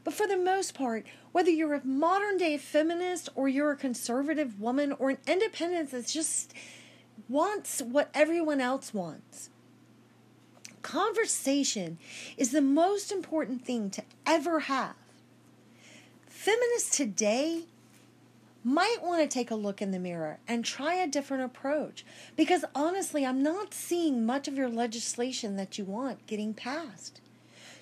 But 0.05 0.13
for 0.13 0.27
the 0.27 0.37
most 0.37 0.75
part, 0.75 1.07
whether 1.33 1.51
you're 1.51 1.75
a 1.75 1.85
modern 1.85 2.37
day 2.37 2.59
feminist 2.59 3.31
or 3.35 3.49
you're 3.49 3.73
a 3.73 3.77
conservative 3.77 4.61
woman 4.61 4.93
or 4.93 5.11
an 5.11 5.19
independent 5.27 5.91
that 5.93 6.07
just 6.07 6.53
wants 7.29 7.81
what 7.81 8.11
everyone 8.13 8.61
else 8.61 8.93
wants, 8.93 9.49
conversation 10.83 11.99
is 12.37 12.51
the 12.51 12.61
most 12.61 13.11
important 13.11 13.65
thing 13.65 13.89
to 13.91 14.03
ever 14.27 14.61
have. 14.61 14.95
Feminists 16.29 16.95
today 16.95 17.65
might 18.65 19.03
want 19.03 19.21
to 19.21 19.29
take 19.29 19.51
a 19.51 19.55
look 19.55 19.83
in 19.83 19.91
the 19.91 19.99
mirror 19.99 20.39
and 20.49 20.65
try 20.65 20.95
a 20.95 21.07
different 21.07 21.45
approach. 21.45 22.05
Because 22.35 22.65
honestly, 22.75 23.25
I'm 23.25 23.43
not 23.43 23.75
seeing 23.75 24.25
much 24.25 24.49
of 24.49 24.57
your 24.57 24.71
legislation 24.71 25.57
that 25.57 25.77
you 25.77 25.85
want 25.85 26.27
getting 26.27 26.55
passed. 26.55 27.21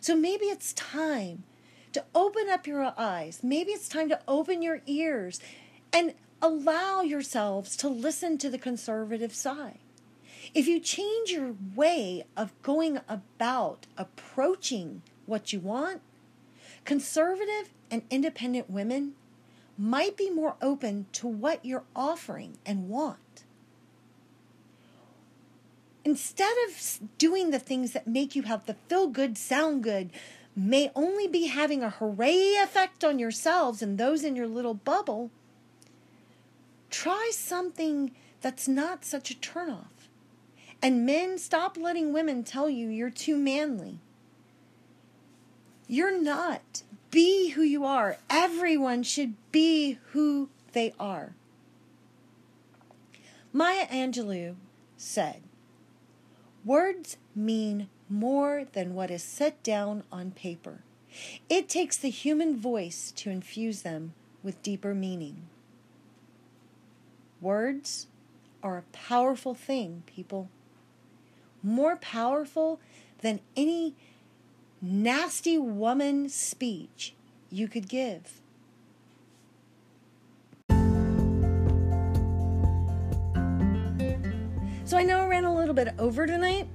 So 0.01 0.17
maybe 0.17 0.47
it's 0.47 0.73
time 0.73 1.45
to 1.93 2.05
open 2.15 2.49
up 2.51 2.67
your 2.67 2.93
eyes. 2.99 3.41
Maybe 3.45 3.71
it's 3.71 3.89
time 3.89 4.09
to 4.09 4.21
open 4.27 4.61
your 4.61 4.81
ears 4.87 5.41
and 5.93 6.15
allow 6.41 7.03
yourselves 7.03 7.77
to 7.77 7.89
listen 7.89 8.37
to 8.39 8.51
the 8.51 8.59
conservative 8.59 9.33
side. 9.33 9.79
If 10.55 10.67
you 10.67 10.81
change 10.81 11.31
your 11.31 11.55
way 11.77 12.25
of 12.37 12.61
going 12.63 12.99
about 13.09 13.87
approaching 13.97 15.03
what 15.27 15.53
you 15.53 15.61
want, 15.61 16.03
conservative 16.85 17.71
and 17.91 18.03
independent 18.11 18.69
women 18.69 19.15
might 19.79 20.17
be 20.17 20.31
more 20.31 20.57
open 20.61 21.07
to 21.13 21.27
what 21.27 21.65
you're 21.65 21.85
offering 21.97 22.59
and 22.65 22.89
want. 22.89 23.45
Instead 26.05 26.55
of 26.69 26.99
doing 27.19 27.51
the 27.51 27.59
things 27.59 27.93
that 27.93 28.07
make 28.07 28.35
you 28.35 28.43
have 28.43 28.67
the 28.67 28.75
feel 28.89 29.07
good, 29.07 29.39
sound 29.39 29.83
good, 29.83 30.11
may 30.55 30.91
only 30.95 31.27
be 31.27 31.47
having 31.47 31.83
a 31.83 31.91
hooray 31.91 32.57
effect 32.63 33.05
on 33.05 33.19
yourselves 33.19 33.83
and 33.83 33.97
those 33.97 34.25
in 34.25 34.37
your 34.37 34.49
little 34.49 34.75
bubble, 34.75 35.31
try 36.91 37.31
something 37.33 38.11
that's 38.41 38.69
not 38.69 39.05
such 39.05 39.31
a 39.31 39.35
turnoff. 39.35 39.87
And 40.83 41.07
men, 41.07 41.39
stop 41.39 41.77
letting 41.77 42.13
women 42.13 42.43
tell 42.43 42.69
you 42.69 42.89
you're 42.89 43.09
too 43.09 43.37
manly. 43.37 44.01
You're 45.87 46.21
not. 46.21 46.83
Be 47.13 47.51
who 47.51 47.63
you 47.63 47.85
are. 47.85 48.17
Everyone 48.31 49.03
should 49.03 49.35
be 49.53 49.99
who 50.13 50.49
they 50.73 50.95
are. 50.99 51.35
Maya 53.53 53.87
Angelou 53.89 54.57
said, 54.97 55.43
Words 56.65 57.19
mean 57.35 57.91
more 58.09 58.65
than 58.73 58.95
what 58.95 59.11
is 59.11 59.23
set 59.23 59.63
down 59.63 60.05
on 60.11 60.31
paper. 60.31 60.81
It 61.51 61.69
takes 61.69 61.99
the 61.99 62.09
human 62.09 62.57
voice 62.59 63.13
to 63.17 63.29
infuse 63.31 63.83
them 63.83 64.15
with 64.43 64.63
deeper 64.63 64.95
meaning. 64.95 65.49
Words 67.43 68.07
are 68.63 68.79
a 68.79 68.97
powerful 68.97 69.53
thing, 69.53 70.03
people. 70.07 70.49
More 71.63 71.97
powerful 71.97 72.81
than 73.21 73.41
any 73.55 73.95
nasty 74.83 75.57
woman 75.59 76.29
speech 76.29 77.15
you 77.51 77.69
could 77.69 77.89
give. 77.89 78.41
So 84.85 84.99
I 84.99 85.05
know 85.05 85.21
I 85.21 85.29
ran 85.29 85.45
a 85.45 85.55
little 85.55 85.73
bit 85.73 85.95
over 85.99 86.27
tonight. 86.27 86.69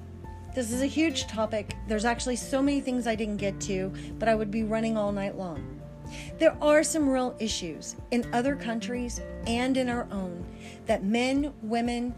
This 0.55 0.71
is 0.71 0.81
a 0.81 0.87
huge 0.87 1.27
topic. 1.27 1.75
There's 1.87 2.05
actually 2.05 2.37
so 2.37 2.63
many 2.63 2.79
things 2.81 3.05
I 3.05 3.13
didn't 3.13 3.37
get 3.37 3.59
to, 3.61 3.93
but 4.17 4.29
I 4.29 4.33
would 4.33 4.49
be 4.49 4.63
running 4.63 4.97
all 4.97 5.11
night 5.11 5.37
long. 5.37 5.79
There 6.39 6.57
are 6.61 6.83
some 6.83 7.09
real 7.09 7.35
issues 7.39 7.97
in 8.11 8.27
other 8.33 8.55
countries 8.55 9.21
and 9.45 9.75
in 9.75 9.89
our 9.89 10.07
own 10.09 10.45
that 10.85 11.03
men, 11.03 11.53
women, 11.61 12.15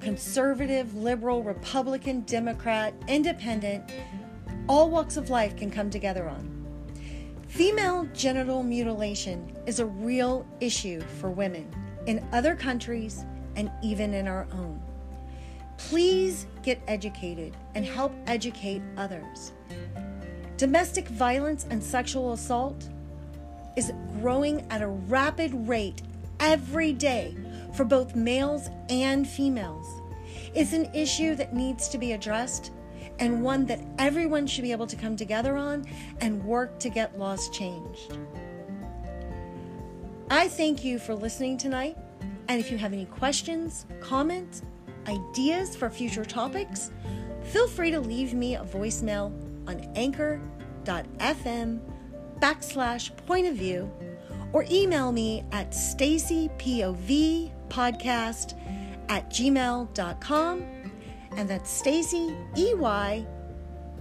conservative, 0.00 0.94
liberal, 0.96 1.42
Republican, 1.42 2.22
Democrat, 2.22 2.94
independent, 3.06 3.84
all 4.68 4.90
walks 4.90 5.16
of 5.16 5.30
life 5.30 5.56
can 5.56 5.70
come 5.70 5.90
together 5.90 6.28
on. 6.28 6.52
Female 7.48 8.06
genital 8.12 8.62
mutilation 8.62 9.56
is 9.66 9.80
a 9.80 9.86
real 9.86 10.46
issue 10.60 11.00
for 11.00 11.30
women 11.30 11.72
in 12.06 12.26
other 12.32 12.54
countries 12.54 13.24
and 13.54 13.70
even 13.82 14.14
in 14.14 14.28
our 14.28 14.46
own. 14.52 14.82
Please 15.78 16.46
get 16.62 16.80
educated 16.88 17.56
and 17.74 17.84
help 17.84 18.12
educate 18.26 18.82
others. 18.96 19.52
Domestic 20.56 21.08
violence 21.08 21.66
and 21.70 21.82
sexual 21.82 22.32
assault 22.32 22.88
is 23.76 23.92
growing 24.20 24.66
at 24.70 24.82
a 24.82 24.88
rapid 24.88 25.52
rate 25.68 26.02
every 26.40 26.92
day 26.92 27.36
for 27.74 27.84
both 27.84 28.16
males 28.16 28.68
and 28.88 29.28
females. 29.28 29.86
It's 30.54 30.72
an 30.72 30.90
issue 30.94 31.34
that 31.34 31.54
needs 31.54 31.88
to 31.88 31.98
be 31.98 32.12
addressed 32.12 32.72
and 33.18 33.42
one 33.42 33.66
that 33.66 33.80
everyone 33.98 34.46
should 34.46 34.62
be 34.62 34.70
able 34.72 34.86
to 34.86 34.96
come 34.96 35.16
together 35.16 35.56
on 35.56 35.84
and 36.20 36.42
work 36.44 36.78
to 36.80 36.88
get 36.88 37.18
laws 37.18 37.48
changed. 37.50 38.18
I 40.30 40.48
thank 40.48 40.82
you 40.84 40.98
for 40.98 41.14
listening 41.14 41.56
tonight. 41.56 41.96
And 42.48 42.60
if 42.60 42.70
you 42.70 42.76
have 42.78 42.92
any 42.92 43.06
questions, 43.06 43.86
comments, 44.00 44.62
ideas 45.08 45.74
for 45.76 45.90
future 45.90 46.24
topics, 46.24 46.90
feel 47.42 47.68
free 47.68 47.92
to 47.92 48.00
leave 48.00 48.34
me 48.34 48.56
a 48.56 48.64
voicemail 48.64 49.32
on 49.68 49.80
anchor.fm 49.94 51.78
backslash 52.40 53.16
point 53.26 53.46
of 53.46 53.54
view 53.54 53.88
or 54.52 54.66
email 54.70 55.12
me 55.12 55.44
at 55.52 55.70
stacypovpodcast 55.70 58.54
at 59.08 59.30
gmail.com 59.30 60.75
and 61.36 61.48
that's 61.48 61.70
Stacy 61.70 62.34
E 62.56 62.74
Y 62.74 63.26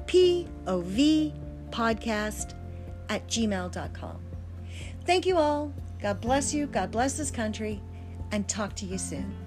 P 0.08 0.48
O 0.68 0.82
V 0.82 1.34
podcast 1.70 2.54
at 3.10 3.28
gmail.com. 3.28 4.20
Thank 5.06 5.26
you 5.26 5.38
all. 5.38 5.74
God 6.02 6.22
bless 6.22 6.54
you. 6.54 6.68
God 6.68 6.92
bless 6.92 7.18
this 7.18 7.32
country. 7.32 7.82
And 8.32 8.48
talk 8.48 8.76
to 8.78 8.86
you 8.86 8.98
soon. 8.98 9.45